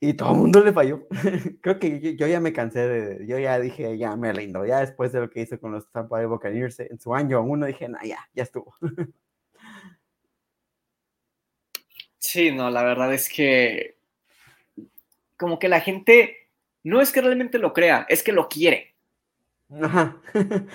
[0.00, 1.08] Y todo el mundo le falló.
[1.60, 5.12] Creo que yo, ya me cansé de, yo ya dije, ya me rindo, ya después
[5.12, 7.98] de lo que hizo con los Tampa Bay Buccaneers en su año uno, dije, no,
[8.04, 8.74] ya, ya estuvo.
[12.20, 13.97] Sí, no, la verdad es que
[15.38, 16.50] como que la gente
[16.82, 18.94] no es que realmente lo crea, es que lo quiere.
[19.80, 20.20] Ajá.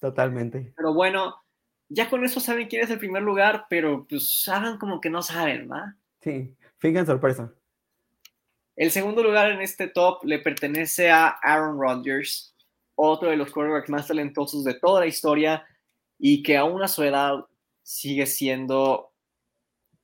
[0.00, 0.72] Totalmente.
[0.76, 1.42] Pero bueno,
[1.88, 5.22] ya con eso saben quién es el primer lugar, pero pues hagan como que no
[5.22, 5.96] saben, ¿va?
[6.20, 7.52] Sí, fijan sorpresa.
[8.76, 12.54] El segundo lugar en este top le pertenece a Aaron Rodgers,
[12.94, 15.66] otro de los quarterbacks más talentosos de toda la historia,
[16.18, 17.46] y que aún a su edad
[17.82, 19.12] sigue siendo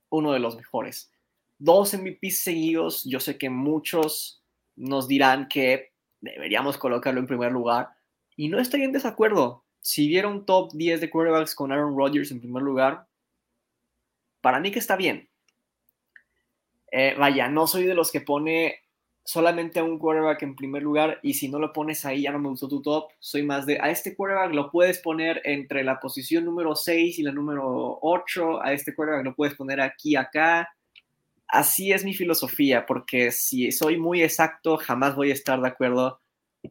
[0.09, 1.12] uno de los mejores.
[1.57, 4.43] Dos MVPs seguidos, yo sé que muchos
[4.75, 7.89] nos dirán que deberíamos colocarlo en primer lugar
[8.35, 9.65] y no estoy en desacuerdo.
[9.79, 13.05] Si vieron un top 10 de quarterbacks con Aaron Rodgers en primer lugar,
[14.41, 15.29] para mí que está bien.
[16.91, 18.83] Eh, vaya, no soy de los que pone
[19.25, 22.39] solamente a un quarterback en primer lugar y si no lo pones ahí ya no
[22.39, 23.09] me gustó tu top.
[23.19, 27.23] Soy más de a este quarterback lo puedes poner entre la posición número 6 y
[27.23, 30.69] la número 8, a este quarterback lo puedes poner aquí, acá.
[31.53, 36.19] Así es mi filosofía, porque si soy muy exacto, jamás voy a estar de acuerdo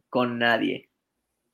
[0.09, 0.89] con nadie.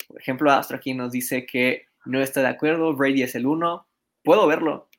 [0.08, 3.88] Por ejemplo, Astro aquí nos dice que no está de acuerdo, Brady es el 1.
[4.24, 4.90] Puedo verlo,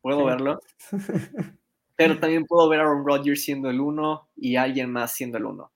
[0.00, 0.60] puedo verlo.
[1.96, 5.44] Pero también puedo ver a Aaron Rodgers siendo el uno y alguien más siendo el
[5.44, 5.70] uno.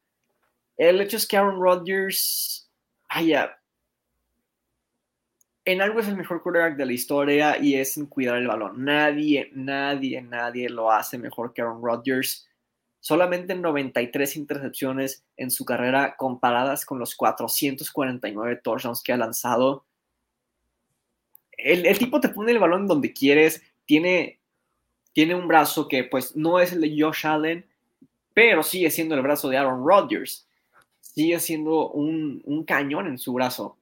[0.77, 2.69] El hecho es que Aaron Rodgers,
[3.09, 3.61] vaya,
[5.67, 8.85] en algo es el mejor quarterback de la historia y es en cuidar el balón.
[8.85, 12.49] Nadie, nadie, nadie lo hace mejor que Aaron Rodgers.
[13.01, 19.85] Solamente 93 intercepciones en su carrera comparadas con los 449 touchdowns que ha lanzado.
[21.51, 24.39] El, tipo te pone el balón donde quieres, tiene
[25.13, 27.67] tiene un brazo que pues no es el de Josh Allen,
[28.35, 30.47] pero sigue siendo el brazo de Aaron Rodgers.
[31.01, 33.79] Sigue siendo un, cañón en su brazo.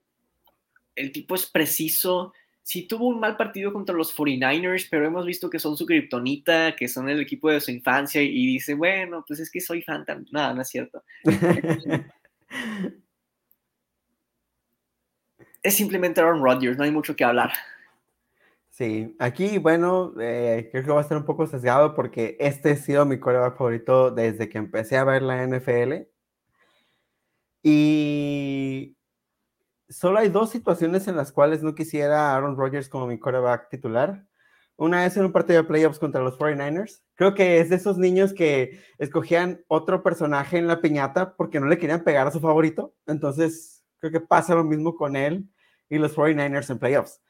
[0.94, 2.32] El tipo es preciso.
[2.62, 6.74] Sí tuvo un mal partido contra los 49ers, pero hemos visto que son su kriptonita,
[6.76, 10.04] que son el equipo de su infancia y dice, bueno, pues es que soy fan
[10.04, 10.30] también.
[10.32, 11.02] Nada, no es cierto.
[15.62, 17.52] es simplemente Aaron Rodgers, no hay mucho que hablar.
[18.70, 22.76] Sí, aquí, bueno, eh, creo que va a estar un poco sesgado porque este ha
[22.76, 26.08] sido mi coreback favorito desde que empecé a ver la NFL.
[27.62, 28.96] Y
[29.94, 34.26] solo hay dos situaciones en las cuales no quisiera Aaron Rodgers como mi coreback titular.
[34.76, 37.02] Una es en un partido de playoffs contra los 49ers.
[37.14, 41.66] Creo que es de esos niños que escogían otro personaje en la piñata porque no
[41.66, 42.92] le querían pegar a su favorito.
[43.06, 45.48] Entonces, creo que pasa lo mismo con él
[45.88, 47.20] y los 49ers en playoffs.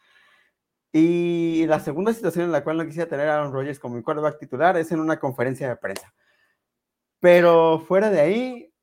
[0.90, 4.02] Y la segunda situación en la cual no quisiera tener a Aaron Rodgers como mi
[4.02, 6.14] quarterback titular es en una conferencia de prensa.
[7.20, 8.74] Pero fuera de ahí,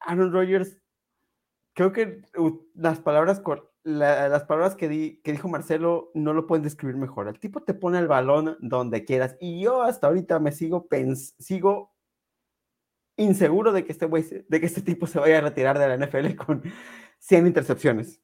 [0.00, 0.81] Aaron Rodgers,
[1.74, 2.22] creo que
[2.74, 3.42] las palabras,
[3.82, 7.28] las palabras que, que dijo Marcelo no lo pueden describir mejor.
[7.28, 9.36] El tipo te pone el balón donde quieras.
[9.40, 10.88] Y yo hasta ahorita me sigo,
[11.38, 11.92] sigo
[13.16, 16.34] inseguro de que, este de que este tipo se vaya a retirar de la NFL
[16.36, 16.62] con
[17.18, 18.20] 100 intercepciones.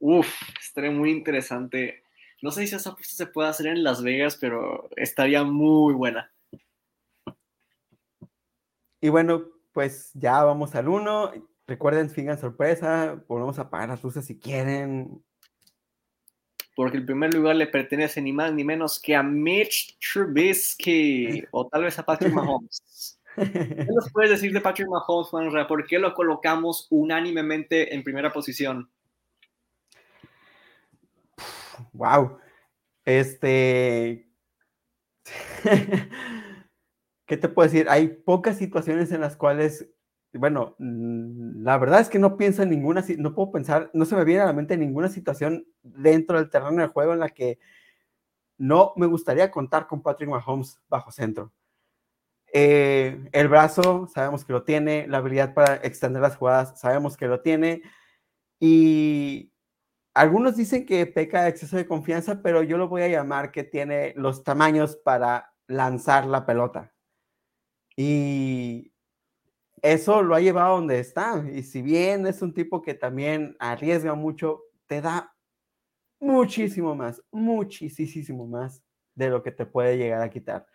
[0.00, 0.28] Uf,
[0.60, 2.04] estaría muy interesante.
[2.40, 6.32] No sé si esa apuesta se puede hacer en Las Vegas, pero estaría muy buena.
[9.00, 11.32] Y bueno, pues ya vamos al uno.
[11.68, 13.22] Recuerden, fingan sorpresa.
[13.28, 15.22] Volvemos a apagar las luces si quieren.
[16.74, 21.68] Porque el primer lugar le pertenece ni más ni menos que a Mitch Trubisky o
[21.68, 23.20] tal vez a Patrick Mahomes.
[23.36, 28.32] ¿Qué nos puedes decir de Patrick Mahomes, Juan ¿Por qué lo colocamos unánimemente en primera
[28.32, 28.90] posición?
[31.92, 32.38] wow.
[33.04, 34.26] Este.
[37.26, 37.88] ¿Qué te puedo decir?
[37.90, 39.86] Hay pocas situaciones en las cuales,
[40.32, 44.16] bueno, mm, la verdad es que no pienso en ninguna, no puedo pensar, no se
[44.16, 47.58] me viene a la mente ninguna situación dentro del terreno del juego en la que
[48.58, 51.52] no me gustaría contar con Patrick Mahomes bajo centro.
[52.52, 57.26] Eh, el brazo, sabemos que lo tiene, la habilidad para extender las jugadas, sabemos que
[57.26, 57.82] lo tiene.
[58.60, 59.52] Y
[60.14, 63.64] algunos dicen que peca de exceso de confianza, pero yo lo voy a llamar que
[63.64, 66.92] tiene los tamaños para lanzar la pelota.
[67.96, 68.92] Y
[69.82, 71.44] eso lo ha llevado a donde está.
[71.52, 75.34] Y si bien es un tipo que también arriesga mucho, te da
[76.20, 78.82] muchísimo más, muchísimo más
[79.14, 80.66] de lo que te puede llegar a quitar.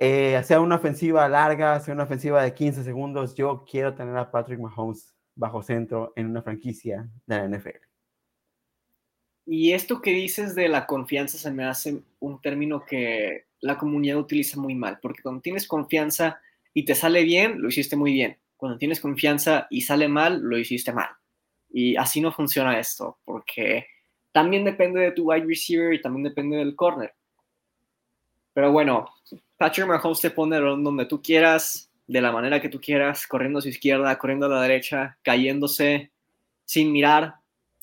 [0.00, 4.60] Eh, una ofensiva larga, sea una ofensiva de 15 segundos, yo quiero tener a Patrick
[4.60, 7.78] Mahomes bajo centro en una franquicia de la NFL.
[9.46, 14.18] Y esto que dices de la confianza se me hace un término que la comunidad
[14.18, 16.40] utiliza muy mal, porque cuando tienes confianza
[16.74, 18.38] y te sale bien, lo hiciste muy bien.
[18.56, 21.08] Cuando tienes confianza y sale mal, lo hiciste mal.
[21.70, 23.86] Y así no funciona esto, porque
[24.32, 27.14] también depende de tu wide receiver y también depende del corner.
[28.52, 29.08] Pero bueno,
[29.56, 33.62] Patrick Mahomes te pone donde tú quieras, de la manera que tú quieras, corriendo a
[33.62, 36.10] su izquierda, corriendo a la derecha, cayéndose,
[36.64, 37.34] sin mirar,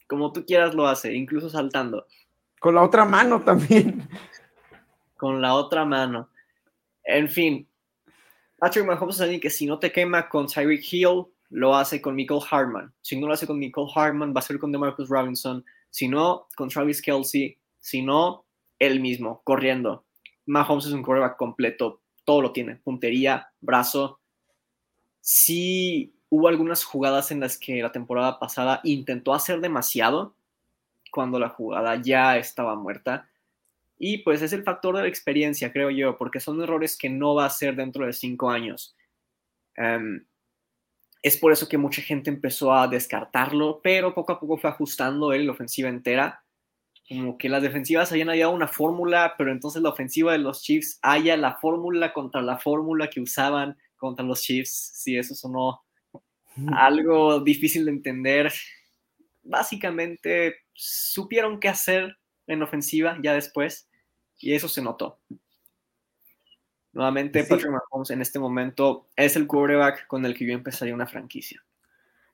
[0.08, 2.06] como tú quieras lo hace, incluso saltando.
[2.60, 4.08] Con la otra mano también.
[5.18, 6.30] Con la otra mano.
[7.04, 7.68] En fin,
[8.58, 12.16] Patrick Mahomes es alguien que si no te quema con Tyreek Hill, lo hace con
[12.16, 12.94] Michael Hartman.
[13.02, 15.64] Si no lo hace con Michael Hartman, va a ser con DeMarcus Robinson.
[15.90, 17.58] Si no, con Travis Kelsey.
[17.80, 18.46] Si no,
[18.80, 20.06] él mismo, corriendo.
[20.46, 22.02] Mahomes es un quarterback completo.
[22.24, 22.76] Todo lo tiene.
[22.78, 24.20] Puntería, brazo.
[25.22, 30.36] Sí hubo algunas jugadas en las que la temporada pasada intentó hacer demasiado
[31.12, 33.30] cuando la jugada ya estaba muerta.
[33.98, 37.36] Y pues es el factor de la experiencia, creo yo, porque son errores que no
[37.36, 38.96] va a hacer dentro de cinco años.
[39.76, 40.26] Em,
[41.22, 45.34] es por eso que mucha gente empezó a descartarlo, pero poco a poco fue ajustando
[45.34, 46.44] él la ofensiva entera.
[47.08, 51.00] Como que las defensivas habían hallado una fórmula, pero entonces la ofensiva de los Chiefs
[51.02, 54.92] haya la fórmula contra la fórmula que usaban contra los Chiefs.
[54.96, 55.86] Si eso sonó
[56.74, 58.54] algo difícil de entender.
[59.44, 62.18] Básicamente supieron qué hacer
[62.48, 63.90] en ofensiva ya después
[64.40, 65.20] y eso se notó.
[66.94, 71.08] Nuevamente, Patrick Mahomes en este momento es el quarterback con el que yo empezaría una
[71.08, 71.64] franquicia.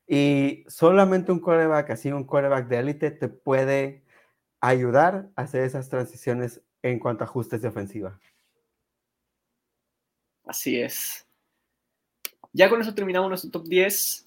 [0.07, 4.03] Y solamente un quarterback, así un quarterback de élite, te puede
[4.59, 8.19] ayudar a hacer esas transiciones en cuanto a ajustes de ofensiva.
[10.45, 11.25] Así es.
[12.53, 14.25] Ya con eso terminamos nuestro top 10.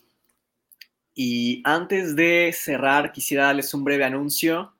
[1.15, 4.75] Y antes de cerrar, quisiera darles un breve anuncio.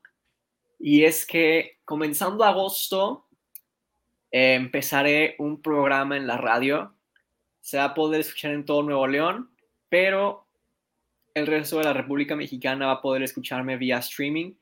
[0.87, 3.25] Y es que comenzando agosto,
[4.29, 6.93] eh, empezaré un programa en la radio.
[7.59, 9.49] Se va a poder escuchar en todo Nuevo León,
[9.89, 10.45] pero
[11.33, 14.53] el resto de la República Mexicana va a poder escucharme vía streaming.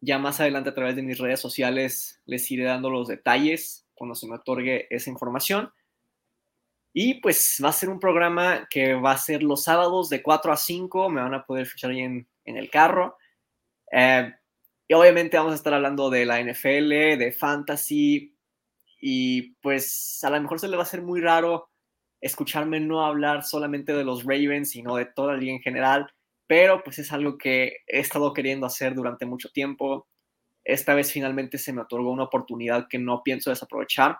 [0.00, 4.14] Ya más adelante a través de mis redes sociales les iré dando los detalles cuando
[4.14, 5.70] se me otorgue esa información.
[6.94, 10.52] Y pues va a ser un programa que va a ser los sábados de 4
[10.54, 13.18] a 5, me van a poder escuchar ahí en, el carro.
[13.92, 14.32] Eh,
[14.88, 18.36] y obviamente vamos a estar hablando de la NFL, de fantasy,
[19.00, 21.70] y pues a lo mejor se le va a hacer muy raro
[22.20, 26.10] escucharme no hablar solamente de los Ravens, sino de toda la liga en general,
[26.46, 30.08] pero pues es algo que he estado queriendo hacer durante mucho tiempo.
[30.64, 34.18] Esta vez finalmente se me otorgó una oportunidad que no pienso desaprovechar.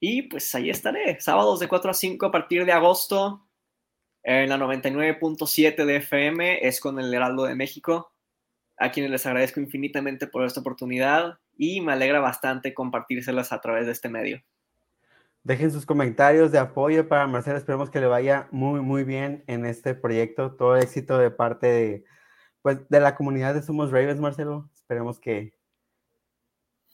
[0.00, 3.46] Y pues ahí estaré, sábados de 4 a 5 a partir de agosto,
[4.22, 8.09] en la 99.7 de FM, es con el Heraldo de México,
[8.80, 13.84] a quienes les agradezco infinitamente por esta oportunidad y me alegra bastante compartírselas a través
[13.84, 14.42] de este medio.
[15.44, 19.66] Dejen sus comentarios de apoyo para Marcelo, esperemos que le vaya muy, muy bien en
[19.66, 22.04] este proyecto, todo éxito de parte de,
[22.62, 25.52] pues, de la comunidad de Somos Ravens, Marcelo, esperemos que,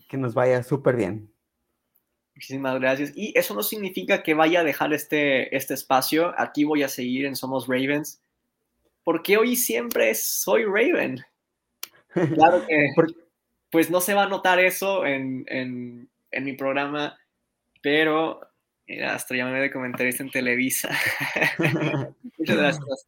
[0.08, 1.32] que nos vaya súper bien.
[2.34, 3.12] Muchísimas gracias.
[3.14, 6.34] Y eso no significa que vaya a dejar este, este espacio.
[6.36, 8.20] Aquí voy a seguir en Somos Ravens.
[9.04, 11.24] Porque hoy siempre soy Raven.
[12.34, 12.88] Claro que
[13.70, 17.18] pues no se va a notar eso en, en, en mi programa,
[17.82, 18.40] pero
[18.86, 20.90] mira, hasta me de comentarista en Televisa.
[22.38, 23.06] Muchas gracias,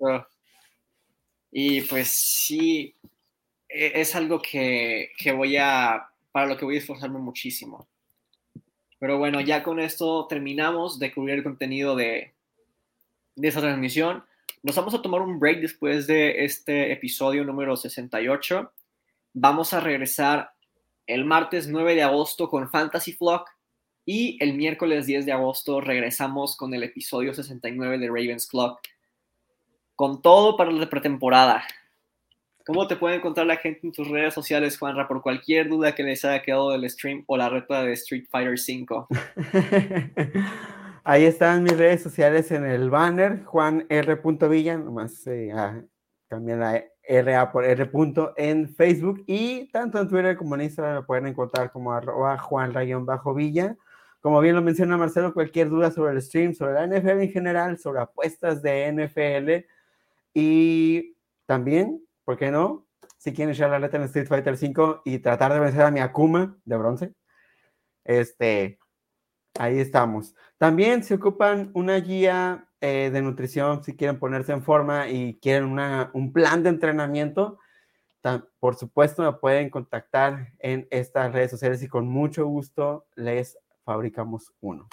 [1.50, 2.94] Y pues sí,
[3.68, 7.88] e, es algo que, que voy a, para lo que voy a esforzarme muchísimo.
[8.98, 12.34] Pero bueno, ya con esto terminamos de cubrir el contenido de,
[13.36, 14.24] de esta transmisión.
[14.62, 18.72] Nos vamos a tomar un break después de este episodio número 68.
[19.40, 20.50] Vamos a regresar
[21.06, 23.48] el martes 9 de agosto con Fantasy Flock
[24.04, 28.80] y el miércoles 10 de agosto regresamos con el episodio 69 de Ravens Clock.
[29.94, 31.62] Con todo para la pretemporada.
[32.66, 36.02] ¿Cómo te puede encontrar la gente en tus redes sociales, Juanra, por cualquier duda que
[36.02, 39.06] les haya quedado del stream o la reta de Street Fighter V?
[41.04, 44.20] Ahí están mis redes sociales en el banner, Juan R.
[44.78, 45.52] Nomás eh,
[46.28, 47.90] la RA por R.
[48.36, 52.36] en Facebook y tanto en Twitter como en Instagram me pueden encontrar como arroba
[53.00, 53.76] Bajo Villa.
[54.20, 57.78] Como bien lo menciona Marcelo, cualquier duda sobre el stream, sobre la NFL en general,
[57.78, 59.66] sobre apuestas de NFL
[60.34, 62.86] y también ¿por qué no?
[63.16, 66.00] Si quieren echar la letra en Street Fighter 5 y tratar de vencer a mi
[66.00, 67.14] Akuma de bronce,
[68.04, 68.78] este,
[69.58, 70.34] ahí estamos.
[70.58, 75.76] También se ocupan una guía eh, de nutrición si quieren ponerse en forma y quieren
[76.12, 77.58] un plan de entrenamiento.
[78.60, 84.52] por supuesto, me pueden contactar en estas redes sociales y con mucho gusto les fabricamos
[84.60, 84.88] uno.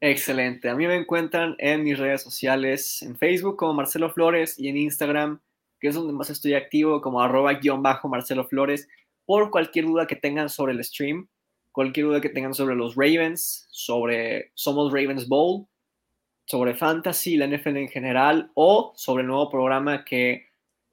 [0.00, 0.68] Excelente.
[0.68, 4.76] A mí me encuentran en mis redes sociales, en Facebook como Marcelo Flores y en
[4.76, 5.40] Instagram,
[5.80, 8.88] que es donde más estoy activo, como arroba guion bajo Marcelo Flores,
[9.26, 11.28] por cualquier duda que tengan sobre el stream,
[11.72, 15.66] cualquier duda que tengan sobre los Ravens, sobre Somos Ravens Bowl,
[16.44, 20.48] sobre Fantasy, la NFL en general, o sobre el nuevo programa que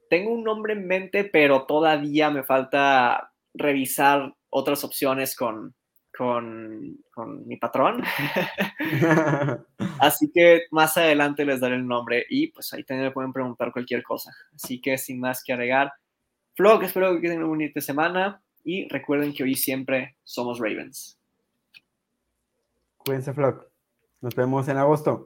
[0.08, 5.74] tengo un nombre en mente, pero todavía me falta revisar otras opciones con,
[6.16, 6.98] con,
[7.46, 8.02] mi patrón.
[10.00, 13.72] Así que más adelante les daré el nombre y pues ahí también me pueden preguntar
[13.72, 14.32] cualquier cosa.
[14.54, 15.92] Así que sin más que agregar,
[16.54, 21.18] Flock, espero que tengan una bonita semana y recuerden que hoy siempre somos Ravens.
[22.98, 23.66] Cuídense, Flock.
[24.20, 25.20] Nos vemos en agosto.